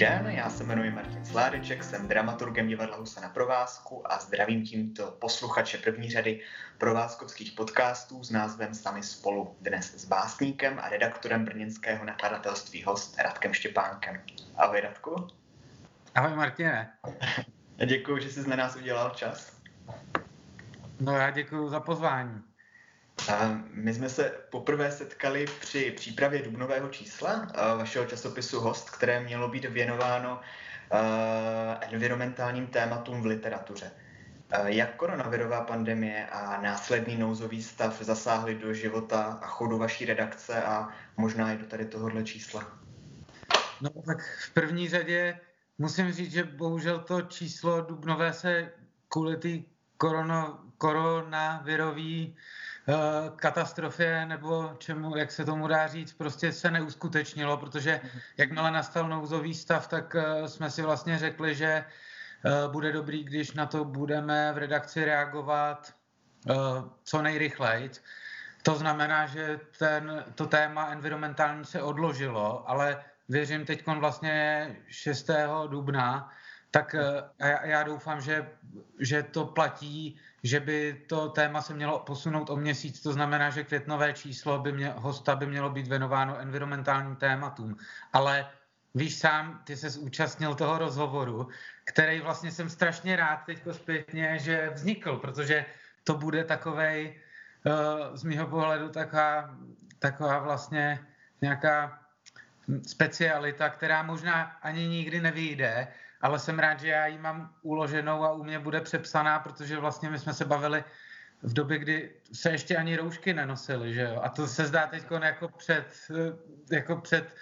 den, 0.00 0.26
já 0.26 0.50
se 0.50 0.64
jmenuji 0.64 0.90
Martin 0.90 1.24
Sládeček, 1.24 1.84
jsem 1.84 2.08
dramaturgem 2.08 2.68
divadla 2.68 2.96
Husa 2.96 3.20
na 3.20 3.28
provázku 3.28 4.12
a 4.12 4.18
zdravím 4.18 4.64
tímto 4.64 5.06
posluchače 5.06 5.78
první 5.78 6.10
řady 6.10 6.40
provázkovských 6.78 7.52
podcastů 7.52 8.24
s 8.24 8.30
názvem 8.30 8.74
Sami 8.74 9.02
spolu. 9.02 9.56
Dnes 9.60 9.94
s 9.94 10.04
básníkem 10.04 10.78
a 10.82 10.88
redaktorem 10.88 11.44
brněnského 11.44 12.04
nakladatelství 12.04 12.82
host 12.82 13.18
Radkem 13.18 13.54
Štěpánkem. 13.54 14.22
Ahoj 14.56 14.80
Radku. 14.80 15.28
Ahoj 16.14 16.36
Martine. 16.36 16.92
Děkuji, 17.86 18.22
že 18.22 18.30
jsi 18.30 18.48
na 18.48 18.56
nás 18.56 18.76
udělal 18.76 19.10
čas. 19.10 19.60
No 21.00 21.12
já 21.12 21.30
děkuji 21.30 21.68
za 21.68 21.80
pozvání. 21.80 22.49
My 23.72 23.94
jsme 23.94 24.08
se 24.08 24.32
poprvé 24.50 24.92
setkali 24.92 25.46
při 25.60 25.90
přípravě 25.96 26.42
dubnového 26.42 26.88
čísla 26.88 27.48
vašeho 27.76 28.04
časopisu 28.04 28.60
Host, 28.60 28.90
které 28.90 29.20
mělo 29.20 29.48
být 29.48 29.64
věnováno 29.64 30.40
environmentálním 31.80 32.66
tématům 32.66 33.22
v 33.22 33.26
literatuře. 33.26 33.90
Jak 34.64 34.96
koronavirová 34.96 35.60
pandemie 35.60 36.26
a 36.26 36.60
následný 36.62 37.16
nouzový 37.16 37.62
stav 37.62 38.02
zasáhly 38.02 38.54
do 38.54 38.74
života 38.74 39.38
a 39.42 39.46
chodu 39.46 39.78
vaší 39.78 40.04
redakce 40.04 40.62
a 40.62 40.88
možná 41.16 41.52
i 41.52 41.56
do 41.56 41.66
tady 41.66 41.84
tohohle 41.84 42.24
čísla? 42.24 42.78
No 43.80 43.90
tak 44.06 44.18
v 44.50 44.50
první 44.54 44.88
řadě 44.88 45.40
musím 45.78 46.12
říct, 46.12 46.32
že 46.32 46.44
bohužel 46.44 46.98
to 46.98 47.22
číslo 47.22 47.80
dubnové 47.80 48.32
se 48.32 48.72
kvůli 49.08 49.36
té 49.36 49.48
koronavirový 50.78 52.36
Eh, 52.36 52.36
katastrofě 53.36 54.26
nebo 54.26 54.74
čemu, 54.78 55.16
jak 55.16 55.30
se 55.30 55.44
tomu 55.44 55.66
dá 55.66 55.86
říct, 55.86 56.12
prostě 56.12 56.52
se 56.52 56.70
neuskutečnilo, 56.70 57.56
protože 57.56 58.00
jakmile 58.36 58.70
nastal 58.70 59.08
nouzový 59.08 59.54
stav, 59.54 59.88
tak 59.88 60.14
eh, 60.14 60.48
jsme 60.48 60.70
si 60.70 60.82
vlastně 60.82 61.18
řekli, 61.18 61.54
že 61.54 61.66
eh, 61.66 62.68
bude 62.68 62.92
dobrý, 62.92 63.24
když 63.24 63.52
na 63.52 63.66
to 63.66 63.84
budeme 63.84 64.52
v 64.52 64.58
redakci 64.58 65.04
reagovat 65.04 65.94
co 67.04 67.22
nejrychleji. 67.22 67.90
To 68.62 68.74
znamená, 68.74 69.26
že 69.26 69.60
ten, 69.78 70.24
to 70.34 70.46
téma 70.46 70.88
environmentální 70.88 71.64
se 71.64 71.82
odložilo, 71.82 72.70
ale 72.70 73.04
věřím 73.28 73.64
teď 73.64 73.86
vlastně 73.86 74.76
6. 74.88 75.30
dubna, 75.66 76.32
tak 76.70 76.94
já, 77.38 77.66
já 77.66 77.82
doufám, 77.82 78.20
že, 78.20 78.48
že 79.00 79.22
to 79.22 79.44
platí 79.44 80.20
že 80.42 80.60
by 80.60 81.04
to 81.06 81.28
téma 81.28 81.62
se 81.62 81.74
mělo 81.74 81.98
posunout 81.98 82.50
o 82.50 82.56
měsíc, 82.56 83.00
to 83.00 83.12
znamená, 83.12 83.50
že 83.50 83.64
květnové 83.64 84.12
číslo 84.12 84.58
by 84.58 84.72
mě, 84.72 84.92
hosta 84.96 85.36
by 85.36 85.46
mělo 85.46 85.70
být 85.70 85.88
věnováno 85.88 86.38
environmentálním 86.38 87.16
tématům. 87.16 87.76
Ale 88.12 88.50
víš 88.94 89.18
sám, 89.18 89.60
ty 89.64 89.76
se 89.76 89.90
zúčastnil 89.90 90.54
toho 90.54 90.78
rozhovoru, 90.78 91.48
který 91.84 92.20
vlastně 92.20 92.52
jsem 92.52 92.70
strašně 92.70 93.16
rád 93.16 93.36
teď 93.36 93.62
zpětně, 93.72 94.38
že 94.38 94.70
vznikl, 94.74 95.16
protože 95.16 95.64
to 96.04 96.14
bude 96.14 96.44
takovej, 96.44 97.20
uh, 97.66 98.16
z 98.16 98.24
mého 98.24 98.46
pohledu 98.46 98.88
taková, 98.88 99.56
taková 99.98 100.38
vlastně 100.38 101.06
nějaká 101.42 102.00
specialita, 102.86 103.68
která 103.68 104.02
možná 104.02 104.42
ani 104.62 104.88
nikdy 104.88 105.20
nevyjde, 105.20 105.88
ale 106.20 106.38
jsem 106.38 106.58
rád, 106.58 106.80
že 106.80 106.88
já 106.88 107.06
ji 107.06 107.18
mám 107.18 107.54
uloženou 107.62 108.24
a 108.24 108.32
u 108.32 108.42
mě 108.42 108.58
bude 108.58 108.80
přepsaná, 108.80 109.38
protože 109.38 109.78
vlastně 109.78 110.10
my 110.10 110.18
jsme 110.18 110.34
se 110.34 110.44
bavili 110.44 110.84
v 111.42 111.52
době, 111.52 111.78
kdy 111.78 112.14
se 112.32 112.50
ještě 112.50 112.76
ani 112.76 112.96
roušky 112.96 113.34
nenosily, 113.34 113.94
že 113.94 114.00
jo? 114.02 114.20
A 114.22 114.28
to 114.28 114.46
se 114.46 114.66
zdá 114.66 114.86
teď 114.86 115.04
jako 115.22 115.48
před, 115.48 115.86
jako 116.70 116.96
před 116.96 117.36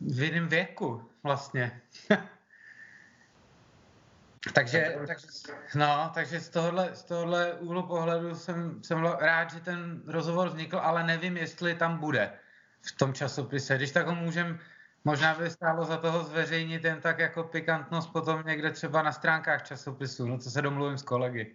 v 0.00 0.22
jiném 0.22 0.48
věku 0.48 1.10
vlastně. 1.22 1.80
takže, 4.52 4.96
takže, 5.06 5.26
no, 5.74 6.10
takže 6.14 6.40
z 6.40 6.48
tohohle, 6.48 6.94
z 6.94 7.04
tohohle 7.04 7.54
úhlu 7.54 7.82
pohledu 7.82 8.34
jsem, 8.34 8.82
jsem 8.82 9.04
rád, 9.04 9.52
že 9.52 9.60
ten 9.60 10.02
rozhovor 10.06 10.48
vznikl, 10.48 10.78
ale 10.78 11.04
nevím, 11.04 11.36
jestli 11.36 11.74
tam 11.74 11.98
bude 11.98 12.32
v 12.80 12.92
tom 12.92 13.12
časopise. 13.12 13.76
Když 13.76 13.90
tak 13.90 14.06
ho 14.06 14.14
můžeme 14.14 14.58
Možná 15.06 15.34
by 15.34 15.50
stálo 15.50 15.84
za 15.84 15.96
toho 15.96 16.24
zveřejnit 16.24 16.84
jen 16.84 17.00
tak 17.00 17.18
jako 17.18 17.42
pikantnost 17.44 18.12
potom 18.12 18.42
někde 18.46 18.70
třeba 18.70 19.02
na 19.02 19.12
stránkách 19.12 19.62
časopisu, 19.62 20.26
no 20.26 20.38
co 20.38 20.50
se 20.50 20.62
domluvím 20.62 20.98
s 20.98 21.02
kolegy. 21.02 21.54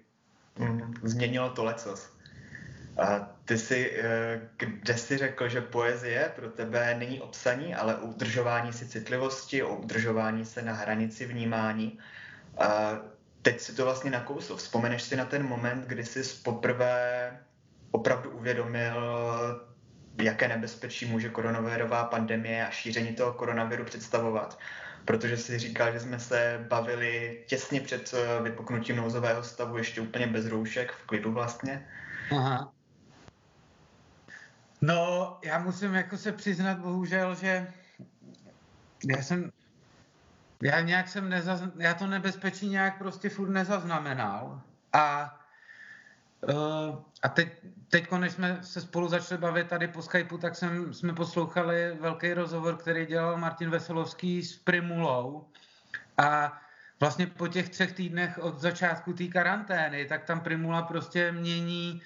Mm, 0.60 0.94
změnilo 1.04 1.50
to 1.50 1.64
lecos. 1.64 2.14
A 3.04 3.30
ty 3.46 3.58
si, 3.58 3.92
eh, 3.98 4.42
kde 4.58 4.98
jsi 4.98 5.18
řekl, 5.18 5.50
že 5.50 5.62
poezie 5.62 6.32
pro 6.36 6.50
tebe 6.50 6.96
není 7.00 7.22
obsaní, 7.22 7.76
ale 7.76 7.96
o 7.96 8.06
udržování 8.06 8.74
si 8.74 8.88
citlivosti, 8.88 9.64
o 9.64 9.76
udržování 9.76 10.46
se 10.46 10.62
na 10.62 10.74
hranici 10.74 11.26
vnímání. 11.26 12.00
A 12.58 13.00
teď 13.42 13.60
si 13.60 13.76
to 13.76 13.84
vlastně 13.84 14.12
nakousl. 14.12 14.56
Vzpomeneš 14.56 15.04
si 15.04 15.16
na 15.16 15.26
ten 15.26 15.44
moment, 15.44 15.86
kdy 15.88 16.06
jsi 16.06 16.24
poprvé 16.44 17.32
opravdu 17.92 18.30
uvědomil 18.30 18.96
jaké 20.18 20.48
nebezpečí 20.48 21.06
může 21.06 21.30
koronavirová 21.30 22.04
pandemie 22.04 22.68
a 22.68 22.72
šíření 22.72 23.16
toho 23.16 23.34
koronaviru 23.34 23.86
představovat. 23.86 24.60
Protože 25.06 25.38
si 25.38 25.60
říkal, 25.60 25.94
že 25.94 26.00
jsme 26.00 26.20
se 26.20 26.66
bavili 26.70 27.44
těsně 27.48 27.82
před 27.82 28.14
eh, 28.14 28.44
vypuknutím 28.44 28.96
nouzového 28.96 29.44
stavu, 29.44 29.78
ještě 29.78 30.02
úplně 30.02 30.28
bez 30.28 30.46
roušek, 30.46 30.92
v 30.92 31.06
klidu 31.06 31.32
vlastně. 31.32 31.88
Aha. 32.32 32.72
No, 34.82 35.38
já 35.44 35.60
musím 35.60 35.94
jako 35.94 36.18
se 36.18 36.32
přiznat, 36.32 36.78
bohužel, 36.80 37.36
že 37.36 37.68
já 39.10 39.22
jsem, 39.22 39.52
já 40.64 40.80
nějak 40.80 41.10
jsem 41.10 41.30
nezaz, 41.30 41.62
já 41.78 41.94
to 41.94 42.08
nebezpečí 42.08 42.70
nějak 42.70 42.98
prostě 42.98 43.30
furt 43.30 43.50
nezaznamenal. 43.50 44.62
A 44.94 45.38
a 47.22 47.30
teď, 47.30 47.50
teď, 47.90 48.08
když 48.20 48.32
jsme 48.32 48.60
se 48.62 48.82
spolu 48.82 49.08
začali 49.08 49.42
bavit 49.42 49.68
tady 49.68 49.88
po 49.88 50.02
Skypeu, 50.02 50.38
tak 50.38 50.56
jsem, 50.56 50.94
jsme 50.94 51.14
poslouchali 51.14 51.98
velký 52.02 52.34
rozhovor, 52.34 52.78
který 52.78 53.06
dělal 53.06 53.38
Martin 53.38 53.70
Veselovský 53.70 54.44
s 54.44 54.58
Primulou. 54.58 55.48
A 56.18 56.62
vlastně 57.00 57.28
po 57.28 57.48
těch 57.48 57.70
třech 57.70 57.94
týdnech 57.94 58.38
od 58.38 58.60
začátku 58.60 59.14
té 59.14 59.28
karantény, 59.28 60.06
tak 60.06 60.24
tam 60.24 60.40
Primula 60.40 60.82
prostě 60.82 61.32
mění, 61.32 62.02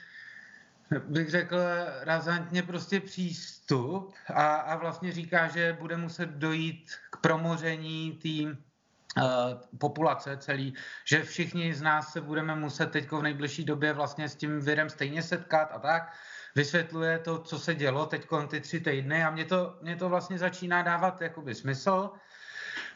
bych 1.08 1.30
řekl, 1.30 1.58
razantně 2.02 2.64
prostě 2.64 3.00
přístup 3.00 4.14
a, 4.34 4.56
a 4.56 4.76
vlastně 4.76 5.12
říká, 5.12 5.48
že 5.48 5.78
bude 5.80 5.98
muset 5.98 6.30
dojít 6.30 6.92
k 7.10 7.18
promoření 7.18 8.20
Eh, 8.24 8.58
populace 9.80 10.38
celý, 10.38 10.74
že 11.06 11.24
všichni 11.24 11.74
z 11.74 11.82
nás 11.82 12.12
se 12.12 12.22
budeme 12.22 12.56
muset 12.56 12.92
teď 12.92 13.12
v 13.12 13.22
nejbližší 13.22 13.66
době 13.66 13.94
vlastně 13.94 14.30
s 14.30 14.36
tím 14.36 14.60
virem 14.60 14.90
stejně 14.90 15.24
setkat 15.24 15.72
a 15.72 15.80
tak. 15.80 16.14
Vysvětluje 16.56 17.20
to, 17.20 17.40
co 17.40 17.60
se 17.60 17.76
dělo 17.76 18.06
teď 18.06 18.28
ty 18.48 18.62
tři 18.62 18.80
týdny 18.80 19.24
a 19.24 19.30
mě 19.30 19.46
to, 19.46 19.78
mě 19.82 19.96
to 19.96 20.10
vlastně 20.10 20.38
začíná 20.38 20.82
dávat 20.82 21.22
jakoby 21.22 21.56
smysl, 21.56 22.12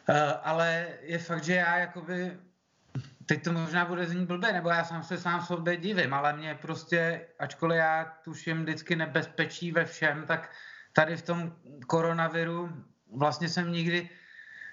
eh, 0.09 0.33
ale 0.43 0.87
je 1.01 1.19
fakt, 1.19 1.43
že 1.43 1.55
já 1.55 1.77
jakoby 1.77 2.37
teď 3.25 3.43
to 3.43 3.53
možná 3.53 3.85
bude 3.85 4.07
znít 4.07 4.27
blbě, 4.27 4.53
nebo 4.53 4.69
já 4.69 4.83
sám 4.83 5.03
se 5.03 5.17
sám 5.17 5.41
sobě 5.41 5.77
divím, 5.77 6.13
ale 6.13 6.33
mě 6.33 6.55
prostě, 6.55 7.27
ačkoliv 7.39 7.77
já 7.77 8.13
tuším 8.23 8.63
vždycky 8.63 8.95
nebezpečí 8.95 9.71
ve 9.71 9.85
všem, 9.85 10.25
tak 10.27 10.51
tady 10.93 11.17
v 11.17 11.21
tom 11.21 11.55
koronaviru 11.87 12.69
vlastně 13.15 13.49
jsem 13.49 13.71
nikdy 13.71 14.09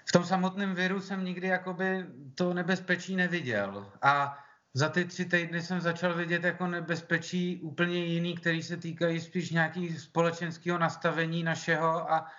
v 0.07 0.11
tom 0.11 0.25
samotném 0.25 0.75
viru 0.75 1.01
jsem 1.01 1.25
nikdy 1.25 1.47
jakoby 1.47 2.05
to 2.35 2.53
nebezpečí 2.53 3.15
neviděl. 3.15 3.91
A 4.01 4.39
za 4.73 4.89
ty 4.89 5.05
tři 5.05 5.25
týdny 5.25 5.61
jsem 5.61 5.81
začal 5.81 6.13
vidět 6.13 6.43
jako 6.43 6.67
nebezpečí 6.67 7.59
úplně 7.61 8.05
jiný, 8.05 8.35
který 8.35 8.63
se 8.63 8.77
týkají 8.77 9.21
spíš 9.21 9.49
nějakého 9.51 9.99
společenského 9.99 10.77
nastavení 10.77 11.43
našeho 11.43 12.11
a 12.11 12.31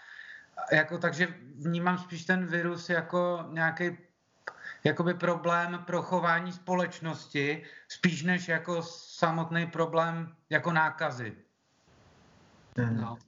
jako, 0.72 0.98
takže 0.98 1.28
vnímám 1.54 1.98
spíš 1.98 2.24
ten 2.24 2.46
virus 2.46 2.90
jako 2.90 3.44
nějaký 3.50 3.98
jakoby 4.84 5.14
problém 5.14 5.84
pro 5.86 6.02
chování 6.02 6.52
společnosti, 6.52 7.62
spíš 7.88 8.22
než 8.22 8.48
jako 8.48 8.82
samotný 8.82 9.66
problém 9.66 10.34
jako 10.50 10.72
nákazy. 10.72 11.36
No. 12.78 13.18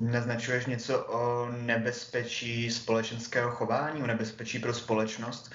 Naznačuješ 0.00 0.66
něco 0.66 1.04
o 1.06 1.48
nebezpečí 1.50 2.70
společenského 2.70 3.50
chování, 3.50 4.02
o 4.02 4.06
nebezpečí 4.06 4.58
pro 4.58 4.74
společnost. 4.74 5.52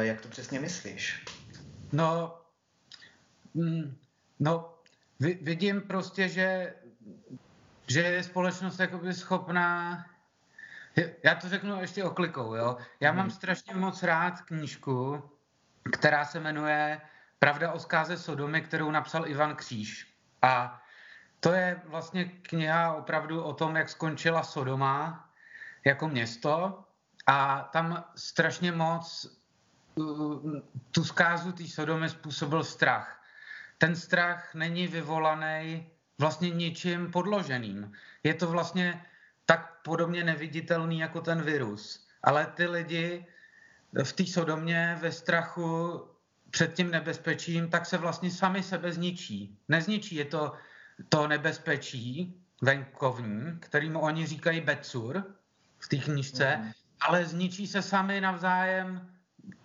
Jak 0.00 0.20
to 0.20 0.28
přesně 0.28 0.60
myslíš? 0.60 1.24
No, 1.92 2.38
mm, 3.54 3.96
no 4.40 4.74
vidím 5.20 5.80
prostě, 5.80 6.28
že, 6.28 6.74
že 7.86 8.00
je 8.00 8.22
společnost 8.22 8.78
jakoby 8.78 9.14
schopná 9.14 10.04
já 11.24 11.34
to 11.34 11.48
řeknu 11.48 11.80
ještě 11.80 12.04
oklikou, 12.04 12.54
jo. 12.54 12.76
Já 13.00 13.12
mám 13.12 13.20
hmm. 13.20 13.30
strašně 13.30 13.74
moc 13.74 14.02
rád 14.02 14.40
knížku, 14.40 15.22
která 15.92 16.24
se 16.24 16.40
jmenuje 16.40 17.00
Pravda 17.38 17.72
o 17.72 17.78
zkáze 17.78 18.18
Sodomy, 18.18 18.62
kterou 18.62 18.90
napsal 18.90 19.28
Ivan 19.28 19.56
Kříž. 19.56 20.14
A 20.42 20.82
to 21.44 21.52
je 21.52 21.80
vlastně 21.84 22.24
kniha 22.24 22.94
opravdu 22.94 23.42
o 23.42 23.52
tom, 23.52 23.76
jak 23.76 23.88
skončila 23.88 24.42
Sodoma 24.42 25.28
jako 25.84 26.08
město 26.08 26.84
a 27.26 27.68
tam 27.72 28.04
strašně 28.16 28.72
moc 28.72 29.26
tu 30.90 31.04
zkázu 31.04 31.52
té 31.52 31.66
Sodomy 31.66 32.08
způsobil 32.08 32.64
strach. 32.64 33.22
Ten 33.78 33.96
strach 33.96 34.54
není 34.54 34.86
vyvolaný 34.86 35.86
vlastně 36.18 36.50
ničím 36.50 37.10
podloženým. 37.10 37.92
Je 38.22 38.34
to 38.34 38.48
vlastně 38.48 39.04
tak 39.46 39.82
podobně 39.82 40.24
neviditelný 40.24 40.98
jako 40.98 41.20
ten 41.20 41.42
virus. 41.42 42.06
Ale 42.22 42.46
ty 42.46 42.66
lidi 42.66 43.26
v 44.04 44.12
té 44.12 44.26
Sodomě 44.26 44.98
ve 45.00 45.12
strachu 45.12 46.00
před 46.50 46.74
tím 46.74 46.90
nebezpečím, 46.90 47.68
tak 47.68 47.86
se 47.86 47.98
vlastně 47.98 48.30
sami 48.30 48.62
sebe 48.62 48.92
zničí. 48.92 49.58
Nezničí 49.68 50.14
je 50.16 50.24
to 50.24 50.52
to 51.08 51.28
nebezpečí 51.28 52.40
venkovní, 52.62 53.58
kterým 53.60 53.96
oni 53.96 54.26
říkají 54.26 54.60
Becur 54.60 55.24
v 55.78 55.88
té 55.88 55.96
knižce, 55.96 56.56
mm. 56.56 56.70
ale 57.00 57.24
zničí 57.24 57.66
se 57.66 57.82
sami 57.82 58.20
navzájem 58.20 59.10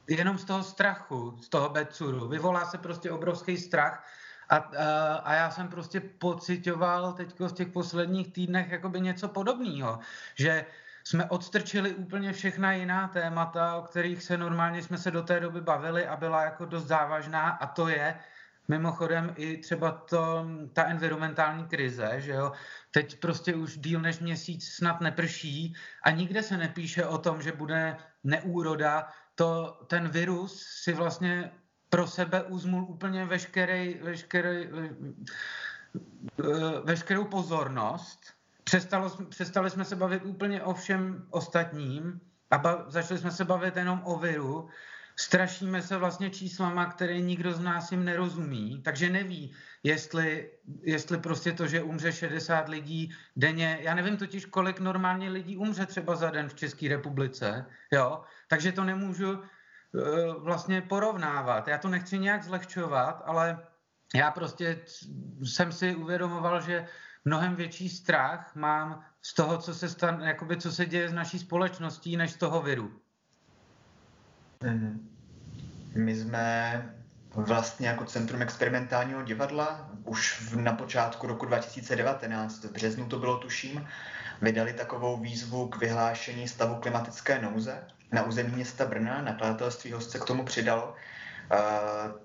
jenom 0.07 0.37
z 0.37 0.45
toho 0.45 0.63
strachu, 0.63 1.37
z 1.41 1.49
toho 1.49 1.69
Becuru. 1.69 2.27
Vyvolá 2.27 2.65
se 2.65 2.77
prostě 2.77 3.11
obrovský 3.11 3.57
strach 3.57 4.05
a, 4.49 4.55
a, 4.55 5.13
a 5.15 5.33
já 5.33 5.51
jsem 5.51 5.67
prostě 5.67 5.99
pocitoval 5.99 7.13
teď 7.13 7.39
v 7.39 7.53
těch 7.53 7.67
posledních 7.67 8.33
týdnech 8.33 8.71
jakoby 8.71 9.01
něco 9.01 9.27
podobného, 9.27 9.99
že 10.35 10.65
jsme 11.03 11.25
odstrčili 11.25 11.93
úplně 11.93 12.33
všechna 12.33 12.73
jiná 12.73 13.07
témata, 13.07 13.75
o 13.75 13.81
kterých 13.81 14.23
se 14.23 14.37
normálně 14.37 14.83
jsme 14.83 14.97
se 14.97 15.11
do 15.11 15.23
té 15.23 15.39
doby 15.39 15.61
bavili 15.61 16.07
a 16.07 16.15
byla 16.15 16.43
jako 16.43 16.65
dost 16.65 16.85
závažná 16.85 17.49
a 17.49 17.67
to 17.67 17.87
je 17.87 18.19
mimochodem 18.69 19.33
i 19.37 19.57
třeba 19.57 19.91
to, 19.91 20.45
ta 20.73 20.83
environmentální 20.83 21.67
krize, 21.67 22.11
že 22.17 22.31
jo, 22.31 22.51
teď 22.91 23.19
prostě 23.19 23.55
už 23.55 23.77
díl 23.77 23.99
než 23.99 24.19
měsíc 24.19 24.67
snad 24.67 25.01
neprší 25.01 25.75
a 26.03 26.11
nikde 26.11 26.43
se 26.43 26.57
nepíše 26.57 27.05
o 27.05 27.17
tom, 27.17 27.41
že 27.41 27.51
bude 27.51 27.97
neúroda, 28.23 29.07
to, 29.35 29.79
ten 29.87 30.07
virus 30.07 30.63
si 30.83 30.93
vlastně 30.93 31.51
pro 31.89 32.07
sebe 32.07 32.43
uzmul 32.43 32.83
úplně 32.83 33.25
veškerý, 33.25 33.93
veškerý, 33.93 34.67
veškerou 36.83 37.25
pozornost. 37.25 38.19
Přestalo, 38.63 39.09
přestali 39.29 39.69
jsme 39.69 39.85
se 39.85 39.95
bavit 39.95 40.25
úplně 40.25 40.63
o 40.63 40.73
všem 40.73 41.27
ostatním 41.29 42.21
a 42.51 42.57
ba, 42.57 42.85
začali 42.87 43.19
jsme 43.19 43.31
se 43.31 43.45
bavit 43.45 43.77
jenom 43.77 44.01
o 44.03 44.19
viru. 44.19 44.69
Strašíme 45.19 45.81
se 45.81 45.97
vlastně 45.97 46.29
číslama, 46.29 46.85
které 46.85 47.19
nikdo 47.19 47.53
z 47.53 47.59
nás 47.59 47.91
jim 47.91 48.05
nerozumí, 48.05 48.81
takže 48.81 49.09
neví, 49.09 49.51
jestli, 49.83 50.51
jestli 50.81 51.17
prostě 51.17 51.51
to, 51.51 51.67
že 51.67 51.81
umře 51.81 52.11
60 52.11 52.69
lidí 52.69 53.11
denně, 53.35 53.79
já 53.81 53.95
nevím 53.95 54.17
totiž, 54.17 54.45
kolik 54.45 54.79
normálně 54.79 55.29
lidí 55.29 55.57
umře 55.57 55.85
třeba 55.85 56.15
za 56.15 56.29
den 56.29 56.49
v 56.49 56.55
České 56.55 56.87
republice, 56.87 57.65
jo, 57.91 58.23
takže 58.47 58.71
to 58.71 58.83
nemůžu, 58.83 59.39
Eh, 59.95 60.33
vlastně 60.39 60.81
porovnávat. 60.81 61.67
Já 61.67 61.77
to 61.77 61.89
nechci 61.89 62.19
nějak 62.19 62.43
zlehčovat, 62.43 63.21
ale 63.25 63.67
já 64.15 64.31
prostě 64.31 64.81
jsem 65.43 65.71
si 65.71 65.95
uvědomoval, 65.95 66.61
že 66.61 66.87
mnohem 67.25 67.55
větší 67.55 67.89
strach 67.89 68.55
mám 68.55 69.05
z 69.21 69.33
toho, 69.33 69.57
co 69.57 69.73
se, 69.73 69.89
stan, 69.89 70.21
jakoby, 70.21 70.57
co 70.57 70.71
se 70.71 70.85
děje 70.85 71.09
s 71.09 71.13
naší 71.13 71.39
společností, 71.39 72.17
než 72.17 72.31
z 72.31 72.37
toho 72.37 72.61
viru. 72.61 73.01
Mhm. 74.63 75.09
My 75.95 76.15
jsme 76.15 76.95
vlastně 77.35 77.87
jako 77.87 78.05
Centrum 78.05 78.41
experimentálního 78.41 79.23
divadla 79.23 79.89
už 80.03 80.41
v, 80.41 80.55
na 80.55 80.73
počátku 80.73 81.27
roku 81.27 81.45
2019, 81.45 82.63
v 82.63 82.71
březnu 82.71 83.05
to 83.05 83.19
bylo 83.19 83.37
tuším, 83.37 83.87
vydali 84.41 84.73
takovou 84.73 85.17
výzvu 85.17 85.67
k 85.67 85.77
vyhlášení 85.77 86.47
stavu 86.47 86.75
klimatické 86.75 87.41
nouze 87.41 87.83
na 88.11 88.23
území 88.23 88.55
města 88.55 88.85
Brna, 88.85 89.21
nakladatelství 89.21 89.91
host 89.91 90.11
se 90.11 90.19
k 90.19 90.25
tomu 90.25 90.45
přidalo. 90.45 90.95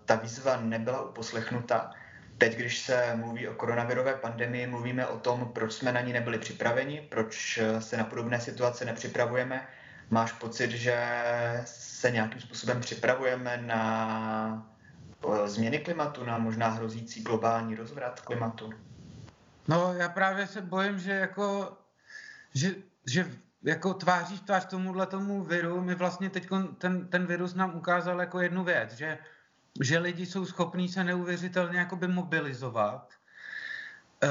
Ta 0.04 0.14
výzva 0.14 0.60
nebyla 0.60 1.08
uposlechnuta. 1.08 1.90
Teď, 2.38 2.56
když 2.56 2.78
se 2.78 3.16
mluví 3.16 3.48
o 3.48 3.54
koronavirové 3.54 4.14
pandemii, 4.14 4.66
mluvíme 4.66 5.06
o 5.06 5.18
tom, 5.18 5.50
proč 5.54 5.72
jsme 5.72 5.92
na 5.92 6.00
ní 6.00 6.12
nebyli 6.12 6.38
připraveni, 6.38 7.06
proč 7.10 7.60
se 7.78 7.96
na 7.96 8.04
podobné 8.04 8.40
situace 8.40 8.84
nepřipravujeme. 8.84 9.66
Máš 10.10 10.32
pocit, 10.32 10.70
že 10.70 10.96
se 11.64 12.10
nějakým 12.10 12.40
způsobem 12.40 12.80
připravujeme 12.80 13.56
na 13.56 14.70
změny 15.44 15.78
klimatu, 15.78 16.24
na 16.24 16.38
možná 16.38 16.68
hrozící 16.68 17.22
globální 17.22 17.74
rozvrat 17.74 18.20
klimatu? 18.20 18.72
No, 19.68 19.94
já 19.94 20.08
právě 20.08 20.46
se 20.46 20.60
bojím, 20.60 20.98
že 20.98 21.12
jako, 21.12 21.78
že, 22.54 22.74
že 23.06 23.30
jako 23.62 23.94
tváří 23.94 24.36
v 24.36 24.40
tvář 24.40 24.64
tomuhle 24.64 25.06
tomu 25.06 25.42
viru, 25.42 25.80
my 25.80 25.94
vlastně 25.94 26.30
teď 26.30 26.48
ten, 26.78 27.08
ten 27.08 27.26
virus 27.26 27.54
nám 27.54 27.76
ukázal 27.76 28.20
jako 28.20 28.40
jednu 28.40 28.64
věc, 28.64 28.92
že, 28.92 29.18
že 29.82 29.98
lidi 29.98 30.26
jsou 30.26 30.46
schopní 30.46 30.88
se 30.88 31.04
neuvěřitelně 31.04 31.78
jakoby 31.78 32.08
mobilizovat, 32.08 33.12
uh, 34.24 34.30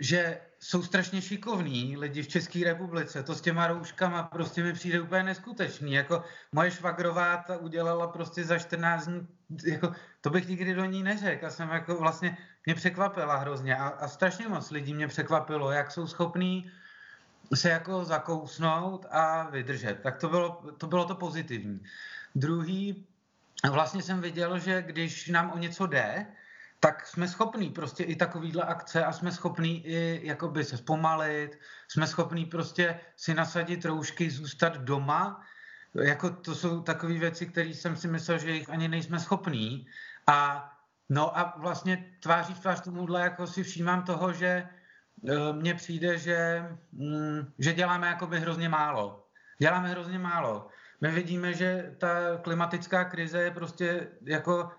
že 0.00 0.40
jsou 0.60 0.82
strašně 0.82 1.22
šikovní 1.22 1.96
lidi 1.96 2.22
v 2.22 2.28
České 2.28 2.64
republice. 2.64 3.22
To 3.22 3.34
s 3.34 3.40
těma 3.40 3.66
rouškama 3.66 4.22
prostě 4.22 4.62
mi 4.62 4.72
přijde 4.72 5.00
úplně 5.00 5.22
neskutečný. 5.22 5.92
Jako 5.92 6.24
moje 6.52 6.70
švagrová 6.70 7.36
ta 7.36 7.56
udělala 7.56 8.06
prostě 8.06 8.44
za 8.44 8.58
14 8.58 9.06
dní, 9.06 9.26
jako, 9.66 9.92
to 10.20 10.30
bych 10.30 10.48
nikdy 10.48 10.74
do 10.74 10.84
ní 10.84 11.02
neřekl. 11.02 11.46
A 11.46 11.50
jsem 11.50 11.68
jako 11.68 11.96
vlastně, 11.96 12.36
mě 12.66 12.74
překvapila 12.74 13.36
hrozně. 13.36 13.76
A, 13.76 13.88
a 13.88 14.08
strašně 14.08 14.48
moc 14.48 14.70
lidí 14.70 14.94
mě 14.94 15.08
překvapilo, 15.08 15.70
jak 15.70 15.90
jsou 15.90 16.06
schopní 16.06 16.70
se 17.54 17.70
jako 17.70 18.04
zakousnout 18.04 19.06
a 19.10 19.50
vydržet. 19.50 20.00
Tak 20.02 20.16
to 20.16 20.28
bylo 20.28 20.62
to, 20.78 20.86
bylo 20.86 21.04
to 21.04 21.14
pozitivní. 21.14 21.80
Druhý, 22.34 23.06
vlastně 23.70 24.02
jsem 24.02 24.20
viděl, 24.20 24.58
že 24.58 24.82
když 24.82 25.28
nám 25.28 25.50
o 25.50 25.58
něco 25.58 25.86
jde, 25.86 26.26
tak 26.80 27.06
jsme 27.06 27.28
schopní 27.28 27.70
prostě 27.70 28.04
i 28.04 28.16
takovýhle 28.16 28.62
akce 28.62 29.04
a 29.04 29.12
jsme 29.12 29.32
schopní 29.32 29.86
i 29.86 30.20
jakoby 30.26 30.64
se 30.64 30.76
zpomalit, 30.76 31.58
jsme 31.88 32.06
schopní 32.06 32.44
prostě 32.44 33.00
si 33.16 33.34
nasadit 33.34 33.84
roušky, 33.84 34.30
zůstat 34.30 34.76
doma, 34.76 35.42
jako 35.94 36.30
to 36.30 36.54
jsou 36.54 36.82
takové 36.82 37.14
věci, 37.14 37.46
které 37.46 37.68
jsem 37.68 37.96
si 37.96 38.08
myslel, 38.08 38.38
že 38.38 38.50
jich 38.50 38.70
ani 38.70 38.88
nejsme 38.88 39.20
schopní. 39.20 39.86
A 40.26 40.70
no 41.08 41.38
a 41.38 41.54
vlastně 41.58 42.14
tváří 42.20 42.54
v 42.54 42.60
tvář 42.60 42.80
tomuhle 42.80 43.20
jako 43.20 43.46
si 43.46 43.62
všímám 43.62 44.02
toho, 44.02 44.32
že 44.32 44.68
Eh, 45.26 45.52
mně 45.52 45.74
přijde, 45.74 46.18
že, 46.18 46.64
mm, 46.92 47.52
že 47.58 47.72
děláme 47.72 48.06
jakoby 48.06 48.40
hrozně 48.40 48.68
málo. 48.68 49.26
Děláme 49.58 49.88
hrozně 49.88 50.18
málo. 50.18 50.68
My 51.00 51.10
vidíme, 51.10 51.54
že 51.54 51.94
ta 51.98 52.38
klimatická 52.42 53.04
krize 53.04 53.42
je 53.42 53.50
prostě 53.50 54.08
jako 54.22 54.70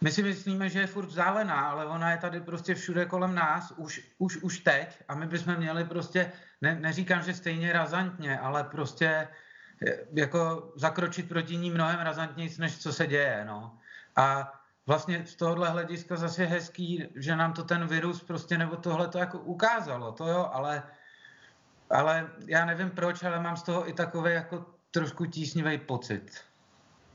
my 0.00 0.12
si 0.12 0.22
myslíme, 0.22 0.68
že 0.68 0.80
je 0.80 0.86
furt 0.86 1.06
vzdálená, 1.06 1.60
ale 1.60 1.86
ona 1.86 2.10
je 2.10 2.18
tady 2.18 2.40
prostě 2.40 2.74
všude 2.74 3.04
kolem 3.04 3.34
nás, 3.34 3.72
už, 3.76 4.00
už, 4.18 4.36
už 4.36 4.58
teď 4.58 5.02
a 5.08 5.14
my 5.14 5.26
bychom 5.26 5.56
měli 5.56 5.84
prostě, 5.84 6.32
ne, 6.60 6.74
neříkám, 6.74 7.22
že 7.22 7.34
stejně 7.34 7.72
razantně, 7.72 8.38
ale 8.38 8.64
prostě 8.64 9.28
eh, 9.86 9.98
jako 10.12 10.72
zakročit 10.76 11.28
proti 11.28 11.56
ní 11.56 11.70
mnohem 11.70 12.00
razantněji, 12.00 12.50
než 12.58 12.78
co 12.78 12.92
se 12.92 13.06
děje. 13.06 13.44
No. 13.44 13.78
A 14.16 14.52
vlastně 14.86 15.26
z 15.26 15.36
tohohle 15.36 15.68
hlediska 15.68 16.16
zase 16.16 16.44
hezký, 16.44 17.06
že 17.16 17.36
nám 17.36 17.52
to 17.52 17.64
ten 17.64 17.86
virus 17.86 18.22
prostě 18.22 18.58
nebo 18.58 18.76
tohle 18.76 19.08
to 19.08 19.18
jako 19.18 19.38
ukázalo, 19.38 20.12
to 20.12 20.28
jo, 20.28 20.50
ale, 20.52 20.82
ale 21.90 22.30
já 22.46 22.64
nevím 22.64 22.90
proč, 22.90 23.22
ale 23.22 23.40
mám 23.40 23.56
z 23.56 23.62
toho 23.62 23.88
i 23.88 23.92
takový 23.92 24.32
jako 24.32 24.66
trošku 24.90 25.26
tísnivý 25.26 25.78
pocit. 25.78 26.40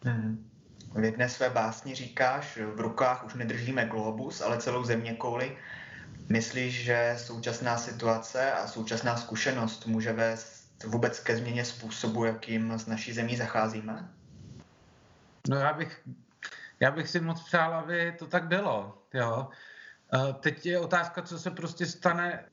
Hmm. 0.04 0.55
V 0.96 1.04
jedné 1.04 1.30
své 1.30 1.50
básni 1.50 1.96
říkáš, 1.96 2.58
v 2.58 2.80
rukách 2.80 3.26
už 3.26 3.34
nedržíme 3.34 3.86
globus, 3.86 4.42
ale 4.42 4.58
celou 4.58 4.84
země 4.84 5.14
kouli. 5.14 5.58
Myslíš, 6.30 6.84
že 6.84 7.16
současná 7.18 7.78
situace 7.78 8.52
a 8.52 8.68
současná 8.68 9.18
zkušenost 9.18 9.86
může 9.86 10.14
vést 10.14 10.84
vůbec 10.86 11.20
ke 11.20 11.38
změně 11.38 11.66
způsobu, 11.66 12.26
jakým 12.26 12.72
s 12.72 12.88
naší 12.88 13.14
zemí 13.14 13.38
zacházíme? 13.38 14.10
No 15.50 15.58
já 15.58 15.74
bych 15.74 16.02
já 16.80 16.92
bych 16.92 17.10
si 17.10 17.20
moc 17.20 17.44
přál, 17.44 17.74
aby 17.74 18.16
to 18.20 18.28
tak 18.28 18.48
bylo. 18.48 19.02
Jo. 19.14 19.50
Teď 20.40 20.66
je 20.66 20.80
otázka, 20.80 21.22
co 21.22 21.40
se 21.40 21.52
prostě 21.52 21.86
stane, 21.86 22.46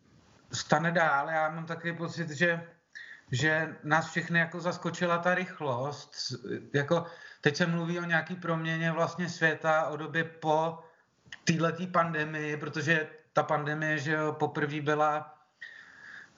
stane 0.53 0.93
dál. 0.93 1.31
Já 1.31 1.51
mám 1.51 1.67
takový 1.67 1.97
pocit, 1.97 2.31
že, 2.31 2.69
že 3.33 3.77
nás 3.85 4.11
všechny 4.11 4.39
jako 4.39 4.61
zaskočila 4.61 5.19
ta 5.19 5.35
rychlost. 5.35 6.15
Jako, 6.75 7.07
teď 7.43 7.57
se 7.57 7.67
mluví 7.67 7.99
o 7.99 8.05
nějaký 8.05 8.37
proměně 8.37 8.93
vlastně 8.93 9.29
světa, 9.29 9.87
o 9.87 9.97
době 9.97 10.25
po 10.25 10.79
této 11.45 11.87
pandemii, 11.93 12.57
protože 12.57 13.07
ta 13.33 13.43
pandemie, 13.43 13.99
že 13.99 14.13
jo, 14.13 14.33
poprvé 14.33 14.81
byla 14.81 15.39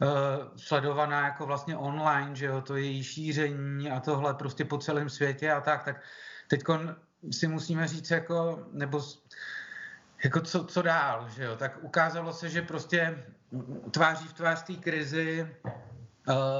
uh, 0.01 0.09
sledovaná 0.57 1.25
jako 1.25 1.47
vlastně 1.47 1.77
online, 1.77 2.37
že 2.37 2.47
jo, 2.47 2.61
to 2.61 2.77
její 2.77 3.05
šíření 3.05 3.91
a 3.91 4.01
tohle 4.01 4.35
prostě 4.35 4.65
po 4.65 4.79
celém 4.79 5.11
světě 5.11 5.53
a 5.53 5.61
tak, 5.61 5.85
tak 5.85 6.03
teď 6.49 6.63
si 7.31 7.49
musíme 7.49 7.89
říct, 7.89 8.11
jako, 8.11 8.67
nebo 8.73 9.03
jako 10.25 10.41
co, 10.41 10.65
co 10.65 10.83
dál, 10.83 11.29
že 11.29 11.45
jo? 11.45 11.57
Tak 11.57 11.79
ukázalo 11.81 12.33
se, 12.33 12.49
že 12.49 12.63
prostě 12.63 13.25
tváří 13.91 14.29
v 14.29 14.33
tvář 14.33 14.63
té 14.63 14.75
krizi 14.75 15.57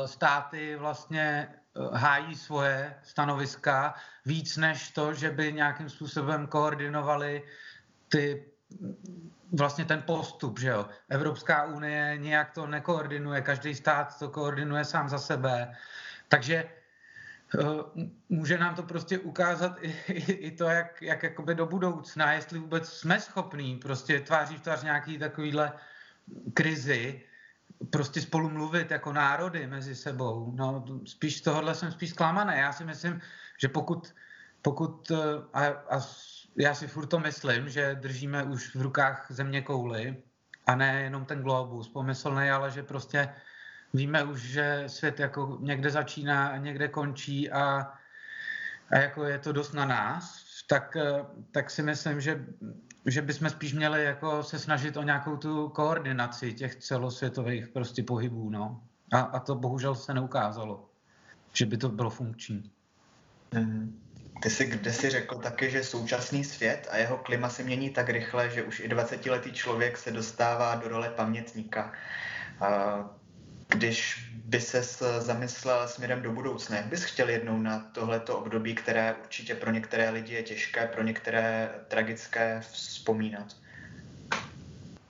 státy 0.05 0.77
vlastně 0.77 1.49
hájí 1.93 2.35
svoje 2.35 2.95
stanoviska 3.03 3.95
víc 4.27 4.57
než 4.57 4.91
to, 4.91 5.15
že 5.15 5.31
by 5.31 5.53
nějakým 5.53 5.91
způsobem 5.91 6.47
koordinovali 6.47 7.43
ty 8.09 8.45
vlastně 9.53 9.85
ten 9.85 10.03
postup, 10.03 10.59
že 10.59 10.69
jo. 10.69 10.87
Evropská 11.09 11.65
unie 11.65 12.19
nějak 12.19 12.51
to 12.51 12.67
nekoordinuje, 12.67 13.41
každý 13.41 13.75
stát 13.75 14.19
to 14.19 14.29
koordinuje 14.29 14.85
sám 14.85 15.09
za 15.09 15.19
sebe. 15.19 15.77
Takže 16.29 16.55
eh, 16.65 17.65
může 18.29 18.59
nám 18.59 18.75
to 18.75 18.83
prostě 18.83 19.19
ukázat 19.19 19.79
i, 19.81 19.95
i, 20.09 20.33
i 20.33 20.51
to, 20.51 20.65
jak, 20.65 21.03
jak 21.03 21.23
jakoby 21.23 21.55
do 21.55 21.67
budoucna, 21.67 22.33
jestli 22.33 22.59
vůbec 22.59 22.93
jsme 22.93 23.21
schopní 23.21 23.77
prostě 23.77 24.21
tváří 24.21 24.57
v 24.57 24.61
tvář 24.61 24.83
nějaký 24.83 25.19
takovýhle 25.19 25.73
krizi, 26.55 27.23
prostě 27.91 28.21
spolu 28.21 28.51
mluvit 28.51 28.91
jako 28.91 29.13
národy 29.13 29.67
mezi 29.67 29.95
sebou. 29.95 30.53
No, 30.57 30.85
spíš 31.05 31.39
z 31.39 31.43
tohohle 31.43 31.75
jsem 31.75 31.93
spíš 31.93 32.11
zklamaný. 32.11 32.53
Já 32.57 32.73
si 32.73 32.85
myslím, 32.85 33.21
že 33.61 33.69
pokud, 33.69 34.15
pokud 34.63 35.11
eh, 35.11 35.17
a, 35.53 35.67
a 35.67 36.01
já 36.57 36.75
si 36.75 36.87
furt 36.87 37.07
to 37.07 37.19
myslím, 37.19 37.69
že 37.69 37.95
držíme 37.95 38.43
už 38.43 38.77
v 38.77 38.83
rukách 38.83 39.27
země 39.29 39.63
kouly 39.63 40.23
a 40.67 40.75
ne 40.75 41.03
jenom 41.03 41.25
ten 41.25 41.43
globus 41.43 41.89
pomyslný, 41.89 42.51
ale 42.51 42.71
že 42.71 42.83
prostě 42.83 43.35
víme 43.95 44.25
už, 44.25 44.41
že 44.41 44.85
svět 44.87 45.21
jako 45.21 45.59
někde 45.61 45.91
začíná 45.91 46.49
a 46.49 46.57
někde 46.57 46.89
končí 46.89 47.51
a, 47.51 47.93
a 48.91 48.99
jako 48.99 49.25
je 49.25 49.39
to 49.39 49.53
dost 49.53 49.73
na 49.73 49.85
nás, 49.85 50.44
tak, 50.67 50.97
tak 51.51 51.71
si 51.71 51.83
myslím, 51.83 52.21
že, 52.21 52.45
že 53.07 53.23
bychom 53.23 53.51
spíš 53.51 53.73
měli 53.75 54.05
jako 54.05 54.43
se 54.43 54.59
snažit 54.59 54.97
o 54.97 55.03
nějakou 55.03 55.37
tu 55.37 55.69
koordinaci 55.69 56.53
těch 56.53 56.77
celosvětových 56.77 57.69
prostě 57.69 58.03
pohybů. 58.03 58.51
No. 58.51 58.81
A, 59.13 59.21
a 59.21 59.41
to 59.41 59.55
bohužel 59.55 59.95
se 59.95 60.15
neukázalo, 60.15 60.89
že 61.53 61.67
by 61.67 61.77
to 61.77 61.89
bylo 61.89 62.11
funkční. 62.11 62.71
Mm-hmm. 63.53 63.93
Ty 64.43 64.51
jsi 64.51 64.67
kde 64.67 64.93
si 64.93 65.11
řekl 65.11 65.39
taky, 65.39 65.71
že 65.71 65.85
současný 65.85 66.45
svět 66.45 66.89
a 66.91 66.97
jeho 66.97 67.17
klima 67.17 67.49
se 67.49 67.63
mění 67.63 67.91
tak 67.91 68.09
rychle, 68.09 68.51
že 68.51 68.63
už 68.63 68.81
i 68.81 68.89
20-letý 68.89 69.53
člověk 69.53 69.99
se 69.99 70.11
dostává 70.11 70.75
do 70.75 70.89
role 70.89 71.11
pamětníka. 71.11 71.93
Když 73.69 74.31
by 74.45 74.61
se 74.61 74.83
zamyslel 75.21 75.89
směrem 75.89 76.23
do 76.23 76.33
budoucna, 76.33 76.77
jak 76.77 76.87
bys 76.87 77.05
chtěl 77.05 77.29
jednou 77.29 77.59
na 77.59 77.81
tohleto 77.81 78.39
období, 78.39 78.75
které 78.75 79.15
určitě 79.15 79.55
pro 79.55 79.71
některé 79.71 80.11
lidi 80.11 80.35
je 80.35 80.43
těžké, 80.43 80.87
pro 80.87 81.03
některé 81.03 81.71
tragické 81.89 82.61
vzpomínat? 82.61 83.57